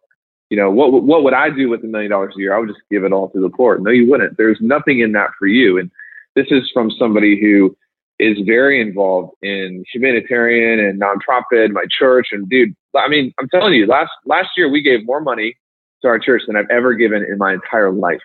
you 0.50 0.56
know, 0.56 0.70
what 0.70 0.92
what 1.02 1.24
would 1.24 1.34
I 1.34 1.50
do 1.50 1.68
with 1.68 1.82
a 1.84 1.88
million 1.88 2.10
dollars 2.10 2.34
a 2.36 2.40
year? 2.40 2.54
I 2.54 2.58
would 2.58 2.68
just 2.68 2.80
give 2.90 3.04
it 3.04 3.12
all 3.12 3.30
to 3.30 3.40
the 3.40 3.50
poor. 3.50 3.78
No, 3.78 3.90
you 3.90 4.08
wouldn't. 4.08 4.36
There's 4.36 4.58
nothing 4.60 5.00
in 5.00 5.12
that 5.12 5.30
for 5.38 5.46
you. 5.46 5.78
And 5.78 5.90
this 6.34 6.46
is 6.50 6.70
from 6.72 6.90
somebody 6.92 7.40
who 7.40 7.76
is 8.18 8.38
very 8.46 8.80
involved 8.80 9.32
in 9.42 9.84
humanitarian 9.92 10.78
and 10.78 11.00
nonprofit, 11.00 11.70
my 11.70 11.84
church, 11.90 12.28
and 12.32 12.48
dude, 12.48 12.74
I 12.96 13.08
mean, 13.08 13.34
I'm 13.38 13.48
telling 13.48 13.74
you, 13.74 13.86
last 13.86 14.10
last 14.24 14.50
year 14.56 14.70
we 14.70 14.82
gave 14.82 15.04
more 15.04 15.20
money 15.20 15.56
to 16.02 16.08
our 16.08 16.18
church 16.18 16.42
than 16.46 16.56
I've 16.56 16.70
ever 16.70 16.94
given 16.94 17.24
in 17.24 17.38
my 17.38 17.54
entire 17.54 17.90
life. 17.90 18.20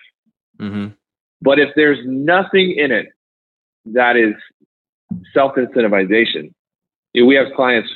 hmm 0.60 0.88
But 1.42 1.60
if 1.60 1.70
there's 1.76 2.00
nothing 2.06 2.72
in 2.78 2.92
it 2.92 3.08
that 3.86 4.16
is 4.16 4.36
self 5.34 5.56
incentivization, 5.56 6.54
you 7.14 7.24
know, 7.24 7.28
we 7.28 7.36
have 7.36 7.48
clients 7.56 7.90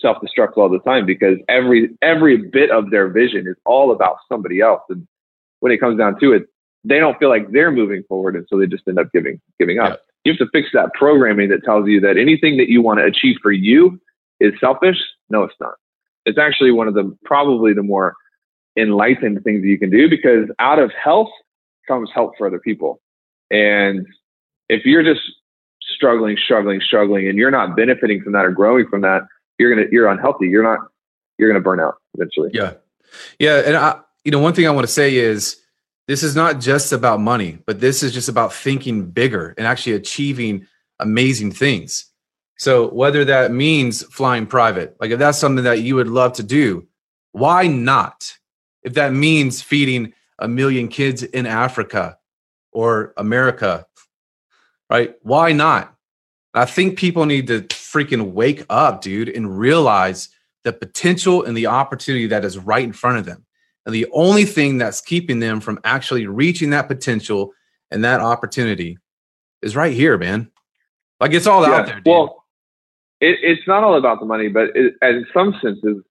self 0.00 0.18
destruct 0.18 0.56
all 0.56 0.68
the 0.68 0.80
time 0.80 1.06
because 1.06 1.38
every 1.48 1.90
every 2.02 2.36
bit 2.36 2.70
of 2.70 2.90
their 2.90 3.08
vision 3.08 3.46
is 3.46 3.56
all 3.64 3.92
about 3.92 4.16
somebody 4.28 4.60
else. 4.60 4.82
And 4.88 5.06
when 5.60 5.72
it 5.72 5.78
comes 5.78 5.98
down 5.98 6.18
to 6.20 6.32
it, 6.32 6.46
they 6.84 6.98
don't 6.98 7.18
feel 7.18 7.28
like 7.28 7.50
they're 7.50 7.72
moving 7.72 8.02
forward, 8.08 8.36
and 8.36 8.46
so 8.48 8.58
they 8.58 8.66
just 8.66 8.86
end 8.88 8.98
up 8.98 9.12
giving 9.12 9.40
giving 9.58 9.78
up. 9.78 10.00
You 10.24 10.32
have 10.32 10.38
to 10.38 10.48
fix 10.52 10.68
that 10.74 10.92
programming 10.94 11.48
that 11.50 11.64
tells 11.64 11.88
you 11.88 12.00
that 12.00 12.16
anything 12.16 12.56
that 12.58 12.68
you 12.68 12.82
want 12.82 12.98
to 12.98 13.04
achieve 13.04 13.36
for 13.42 13.52
you 13.52 14.00
is 14.40 14.52
selfish. 14.60 14.98
No, 15.30 15.42
it's 15.44 15.54
not. 15.60 15.74
It's 16.24 16.38
actually 16.38 16.72
one 16.72 16.88
of 16.88 16.94
the 16.94 17.16
probably 17.24 17.72
the 17.72 17.82
more 17.82 18.14
enlightened 18.76 19.42
things 19.42 19.62
that 19.62 19.68
you 19.68 19.78
can 19.78 19.90
do 19.90 20.08
because 20.08 20.48
out 20.58 20.78
of 20.78 20.92
health 20.92 21.30
comes 21.86 22.10
help 22.14 22.32
for 22.36 22.46
other 22.46 22.60
people. 22.60 23.00
And 23.50 24.06
if 24.68 24.84
you're 24.84 25.02
just 25.02 25.22
struggling, 25.80 26.36
struggling, 26.36 26.80
struggling, 26.80 27.28
and 27.28 27.38
you're 27.38 27.50
not 27.50 27.76
benefiting 27.76 28.22
from 28.22 28.32
that 28.34 28.44
or 28.44 28.52
growing 28.52 28.86
from 28.88 29.00
that, 29.00 29.22
you're 29.58 29.74
gonna 29.74 29.88
you're 29.90 30.08
unhealthy. 30.08 30.48
You're 30.48 30.62
not 30.62 30.78
you're 31.38 31.48
gonna 31.48 31.62
burn 31.62 31.80
out 31.80 31.96
eventually. 32.14 32.50
Yeah. 32.52 32.74
Yeah. 33.38 33.62
And 33.64 33.76
I, 33.76 34.00
you 34.24 34.30
know, 34.30 34.38
one 34.38 34.54
thing 34.54 34.66
I 34.66 34.70
want 34.70 34.86
to 34.86 34.92
say 34.92 35.16
is 35.16 35.60
this 36.06 36.22
is 36.22 36.34
not 36.34 36.60
just 36.60 36.92
about 36.92 37.20
money, 37.20 37.58
but 37.66 37.80
this 37.80 38.02
is 38.02 38.12
just 38.12 38.28
about 38.28 38.52
thinking 38.52 39.10
bigger 39.10 39.54
and 39.58 39.66
actually 39.66 39.94
achieving 39.94 40.66
amazing 41.00 41.52
things. 41.52 42.06
So 42.56 42.88
whether 42.88 43.24
that 43.24 43.52
means 43.52 44.02
flying 44.04 44.46
private, 44.46 44.96
like 45.00 45.10
if 45.10 45.18
that's 45.18 45.38
something 45.38 45.64
that 45.64 45.80
you 45.80 45.94
would 45.94 46.08
love 46.08 46.32
to 46.34 46.42
do, 46.42 46.86
why 47.32 47.66
not? 47.68 48.36
If 48.82 48.94
that 48.94 49.12
means 49.12 49.62
feeding 49.62 50.12
a 50.38 50.48
million 50.48 50.88
kids 50.88 51.22
in 51.22 51.46
Africa 51.46 52.18
or 52.72 53.12
America, 53.16 53.86
right? 54.90 55.14
Why 55.22 55.52
not? 55.52 55.94
I 56.54 56.64
think 56.64 56.98
people 56.98 57.26
need 57.26 57.46
to 57.48 57.60
freaking 57.92 58.32
wake 58.32 58.64
up, 58.68 59.00
dude, 59.00 59.28
and 59.28 59.58
realize 59.58 60.28
the 60.64 60.72
potential 60.72 61.44
and 61.44 61.56
the 61.56 61.66
opportunity 61.66 62.26
that 62.26 62.44
is 62.44 62.58
right 62.58 62.84
in 62.84 62.92
front 62.92 63.18
of 63.18 63.24
them. 63.24 63.44
And 63.86 63.94
the 63.94 64.06
only 64.12 64.44
thing 64.44 64.78
that's 64.78 65.00
keeping 65.00 65.40
them 65.40 65.60
from 65.60 65.78
actually 65.84 66.26
reaching 66.26 66.70
that 66.70 66.88
potential 66.88 67.52
and 67.90 68.04
that 68.04 68.20
opportunity 68.20 68.98
is 69.62 69.74
right 69.74 69.94
here, 69.94 70.18
man. 70.18 70.50
Like 71.20 71.32
it's 71.32 71.46
all 71.46 71.64
out 71.64 71.86
there, 71.86 71.96
dude. 71.96 72.06
Well, 72.06 72.44
it, 73.20 73.38
it's 73.42 73.66
not 73.66 73.82
all 73.82 73.96
about 73.96 74.20
the 74.20 74.26
money, 74.26 74.48
but 74.48 74.68
it, 74.74 74.94
in 75.00 75.26
some 75.32 75.54
senses, 75.62 76.02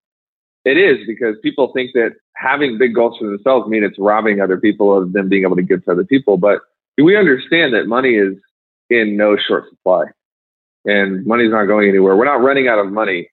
it 0.65 0.77
is 0.77 1.05
because 1.07 1.35
people 1.41 1.71
think 1.71 1.91
that 1.93 2.15
having 2.35 2.77
big 2.77 2.93
goals 2.93 3.17
for 3.17 3.27
themselves 3.27 3.69
mean 3.69 3.83
it's 3.83 3.97
robbing 3.99 4.41
other 4.41 4.57
people 4.57 4.97
of 4.97 5.13
them 5.13 5.29
being 5.29 5.43
able 5.43 5.55
to 5.55 5.61
give 5.61 5.85
to 5.85 5.91
other 5.91 6.03
people. 6.03 6.37
But 6.37 6.61
we 6.97 7.15
understand 7.15 7.73
that 7.73 7.87
money 7.87 8.15
is 8.15 8.33
in 8.89 9.15
no 9.15 9.37
short 9.37 9.69
supply, 9.69 10.05
and 10.87 11.25
money's 11.25 11.51
not 11.51 11.65
going 11.65 11.89
anywhere. 11.89 12.15
We're 12.15 12.25
not 12.25 12.41
running 12.41 12.67
out 12.67 12.79
of 12.79 12.91
money. 12.91 13.29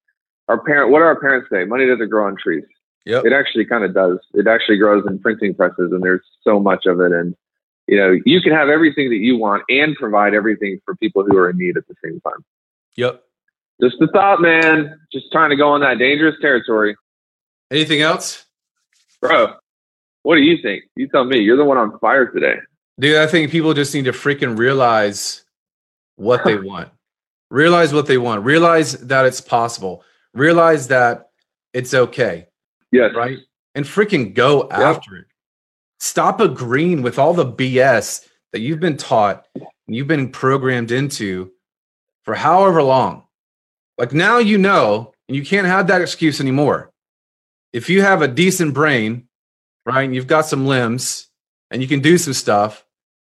Our 0.49 0.61
parent, 0.61 0.91
what 0.91 0.99
do 0.99 1.05
our 1.05 1.19
parents 1.19 1.49
say? 1.51 1.65
Money 1.65 1.87
doesn't 1.87 2.11
grow 2.11 2.27
on 2.27 2.37
trees. 2.37 2.65
Yep. 3.07 3.25
It 3.25 3.33
actually 3.33 3.65
kind 3.65 3.85
of 3.85 3.95
does. 3.95 4.19
It 4.35 4.47
actually 4.47 4.79
grows 4.79 5.05
in 5.07 5.19
printing 5.19 5.55
presses, 5.55 5.93
and 5.93 6.03
there's 6.03 6.25
so 6.43 6.59
much 6.59 6.87
of 6.87 7.01
it. 7.01 7.13
And 7.13 7.35
you 7.87 7.97
know, 7.97 8.17
you 8.25 8.41
can 8.41 8.53
have 8.53 8.69
everything 8.69 9.11
that 9.11 9.17
you 9.17 9.39
want 9.39 9.63
and 9.69 9.95
provide 9.97 10.35
everything 10.35 10.81
for 10.85 10.97
people 10.97 11.25
who 11.25 11.37
are 11.37 11.51
in 11.51 11.59
need 11.59 11.77
at 11.77 11.87
the 11.87 11.95
same 12.03 12.21
time. 12.21 12.45
Yep. 12.97 13.23
Just 13.83 13.97
a 14.01 14.07
thought, 14.09 14.41
man. 14.41 14.99
Just 15.13 15.27
trying 15.33 15.51
to 15.51 15.57
go 15.57 15.71
on 15.71 15.81
that 15.81 15.99
dangerous 15.99 16.37
territory. 16.41 16.97
Anything 17.71 18.01
else? 18.01 18.47
Bro, 19.21 19.55
what 20.23 20.37
do 20.37 20.43
you 20.43 20.57
think? 20.63 20.85
You 20.97 21.09
tell 21.09 21.25
me. 21.25 21.41
You're 21.41 21.57
the 21.57 21.65
one 21.65 21.77
on 21.77 21.99
fire 21.99 22.27
today. 22.27 22.57
Dude, 22.99 23.17
I 23.17 23.27
think 23.27 23.51
people 23.51 23.75
just 23.75 23.95
need 23.95 24.05
to 24.05 24.13
freaking 24.13 24.57
realize 24.59 25.45
what 26.17 26.45
they 26.45 26.57
want. 26.59 26.89
Realize 27.55 27.93
what 27.95 28.07
they 28.07 28.19
want. 28.19 28.45
Realize 28.45 28.95
that 28.95 29.27
it's 29.27 29.41
possible. 29.41 30.03
Realize 30.35 30.89
that 30.89 31.29
it's 31.73 31.95
okay, 31.95 32.49
Yes. 32.91 33.15
right? 33.15 33.39
And 33.77 33.85
freaking 33.85 34.35
go 34.35 34.69
after 34.71 35.15
it. 35.19 35.27
Stop 36.01 36.41
agreeing 36.41 37.01
with 37.03 37.17
all 37.17 37.33
the 37.33 37.47
BS 37.47 38.27
that 38.53 38.59
you've 38.59 38.81
been 38.81 38.97
taught 38.97 39.47
and 39.55 39.95
you've 39.95 40.09
been 40.09 40.31
programmed 40.31 40.91
into 40.91 41.53
for 42.25 42.35
however 42.35 42.83
long. 42.83 43.23
Like 43.99 44.13
now 44.13 44.39
you 44.39 44.59
know, 44.59 45.13
and 45.29 45.37
you 45.37 45.45
can't 45.45 45.69
have 45.69 45.87
that 45.87 46.03
excuse 46.03 46.41
anymore. 46.41 46.91
If 47.73 47.89
you 47.89 48.03
have 48.03 48.21
a 48.21 48.27
decent 48.27 48.75
brain, 48.75 49.29
right, 49.87 50.03
and 50.03 50.13
you've 50.13 50.27
got 50.27 50.47
some 50.47 50.67
limbs 50.67 51.29
and 51.71 51.81
you 51.81 51.87
can 51.87 52.01
do 52.01 52.19
some 52.19 52.35
stuff, 52.35 52.85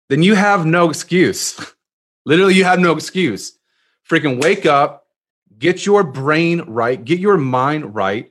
then 0.10 0.24
you 0.24 0.34
have 0.34 0.66
no 0.66 0.90
excuse. 0.90 1.56
Literally, 2.26 2.56
you 2.56 2.64
have 2.64 2.80
no 2.80 2.94
excuse. 2.94 3.57
Freaking 4.10 4.42
wake 4.42 4.66
up, 4.66 5.08
get 5.58 5.86
your 5.86 6.04
brain 6.04 6.62
right, 6.62 7.04
get 7.04 7.20
your 7.20 7.38
mind 7.38 7.94
right, 7.94 8.30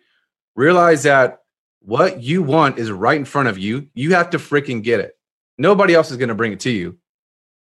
realize 0.55 1.03
that 1.03 1.43
what 1.81 2.23
you 2.23 2.43
want 2.43 2.79
is 2.79 2.91
right 2.91 3.17
in 3.17 3.25
front 3.25 3.49
of 3.49 3.59
you. 3.59 3.89
You 3.95 4.15
have 4.15 4.31
to 4.31 4.39
freaking 4.39 4.83
get 4.83 5.01
it. 5.01 5.17
Nobody 5.59 5.95
else 5.95 6.11
is 6.11 6.17
going 6.17 6.31
to 6.31 6.35
bring 6.35 6.53
it 6.53 6.61
to 6.61 6.71
you 6.71 6.99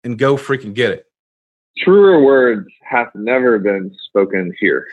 and 0.05 0.18
go 0.18 0.37
freaking 0.37 0.75
get 0.75 0.90
it. 0.90 1.07
Truer 1.79 2.22
words 2.22 2.68
have 2.83 3.09
never 3.14 3.59
been 3.59 3.94
spoken 4.09 4.55
here. 4.61 4.87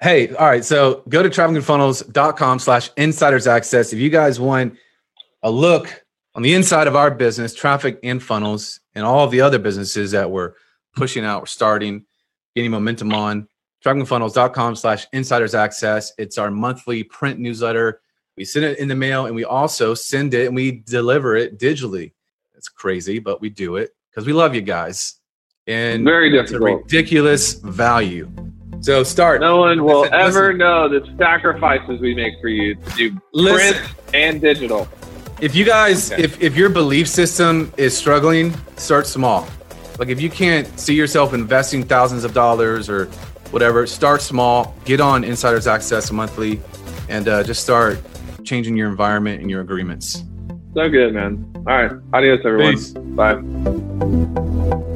Hey, 0.00 0.32
all 0.34 0.46
right. 0.46 0.64
So 0.64 1.02
go 1.08 1.22
to 1.22 1.28
trafficandfunnels.com 1.28 2.58
slash 2.60 2.90
insiders 2.96 3.46
access. 3.46 3.92
If 3.92 3.98
you 3.98 4.10
guys 4.10 4.38
want 4.38 4.76
a 5.42 5.50
look 5.50 6.04
on 6.34 6.42
the 6.42 6.54
inside 6.54 6.86
of 6.86 6.94
our 6.94 7.10
business, 7.10 7.54
traffic 7.54 7.98
and 8.02 8.22
funnels, 8.22 8.80
and 8.94 9.04
all 9.04 9.26
the 9.26 9.40
other 9.40 9.58
businesses 9.58 10.12
that 10.12 10.30
we're 10.30 10.52
pushing 10.94 11.24
out, 11.24 11.42
we're 11.42 11.46
starting, 11.46 12.04
getting 12.54 12.70
momentum 12.70 13.12
on, 13.12 13.48
trafficandfunnels.com 13.84 14.76
slash 14.76 15.06
insiders 15.12 15.54
access. 15.54 16.12
It's 16.18 16.38
our 16.38 16.50
monthly 16.50 17.02
print 17.04 17.38
newsletter. 17.38 18.00
We 18.36 18.44
send 18.44 18.64
it 18.64 18.78
in 18.78 18.88
the 18.88 18.94
mail 18.94 19.26
and 19.26 19.34
we 19.34 19.44
also 19.44 19.94
send 19.94 20.34
it 20.34 20.46
and 20.46 20.54
we 20.56 20.82
deliver 20.86 21.36
it 21.36 21.58
digitally. 21.58 22.12
It's 22.56 22.68
crazy, 22.68 23.18
but 23.18 23.40
we 23.40 23.50
do 23.50 23.76
it 23.76 23.90
because 24.10 24.26
we 24.26 24.32
love 24.32 24.54
you 24.54 24.62
guys. 24.62 25.16
And 25.66 26.04
Very 26.04 26.36
it's 26.38 26.52
a 26.52 26.58
ridiculous 26.58 27.54
value. 27.54 28.30
So 28.80 29.04
start. 29.04 29.40
No 29.40 29.58
one 29.58 29.84
will 29.84 30.00
Listen, 30.00 30.14
ever 30.14 30.46
listen. 30.48 30.58
know 30.58 30.88
the 30.88 31.14
sacrifices 31.16 32.00
we 32.00 32.14
make 32.14 32.34
for 32.40 32.48
you 32.48 32.74
to 32.74 32.90
do 32.96 33.20
Listen. 33.32 33.74
print 33.80 33.94
and 34.14 34.40
digital. 34.40 34.88
If 35.40 35.54
you 35.54 35.64
guys, 35.64 36.12
Okay. 36.12 36.22
if 36.22 36.40
if 36.42 36.56
your 36.56 36.68
belief 36.68 37.08
system 37.08 37.72
is 37.76 37.96
struggling, 37.96 38.54
start 38.76 39.06
small. 39.06 39.46
Like 40.02 40.08
if 40.08 40.20
you 40.20 40.30
can't 40.30 40.66
see 40.80 40.96
yourself 40.96 41.32
investing 41.32 41.84
thousands 41.84 42.24
of 42.24 42.34
dollars 42.34 42.88
or 42.88 43.04
whatever, 43.52 43.86
start 43.86 44.20
small. 44.20 44.74
Get 44.84 45.00
on 45.00 45.22
Insiders 45.22 45.68
Access 45.68 46.10
monthly, 46.10 46.60
and 47.08 47.28
uh, 47.28 47.44
just 47.44 47.62
start 47.62 48.00
changing 48.42 48.76
your 48.76 48.88
environment 48.88 49.42
and 49.42 49.48
your 49.48 49.60
agreements. 49.60 50.24
So 50.74 50.88
good, 50.88 51.14
man. 51.14 51.48
All 51.54 51.62
right. 51.62 51.92
Adios, 52.14 52.40
everyone. 52.44 52.74
Peace. 52.74 52.90
Bye. 52.90 54.88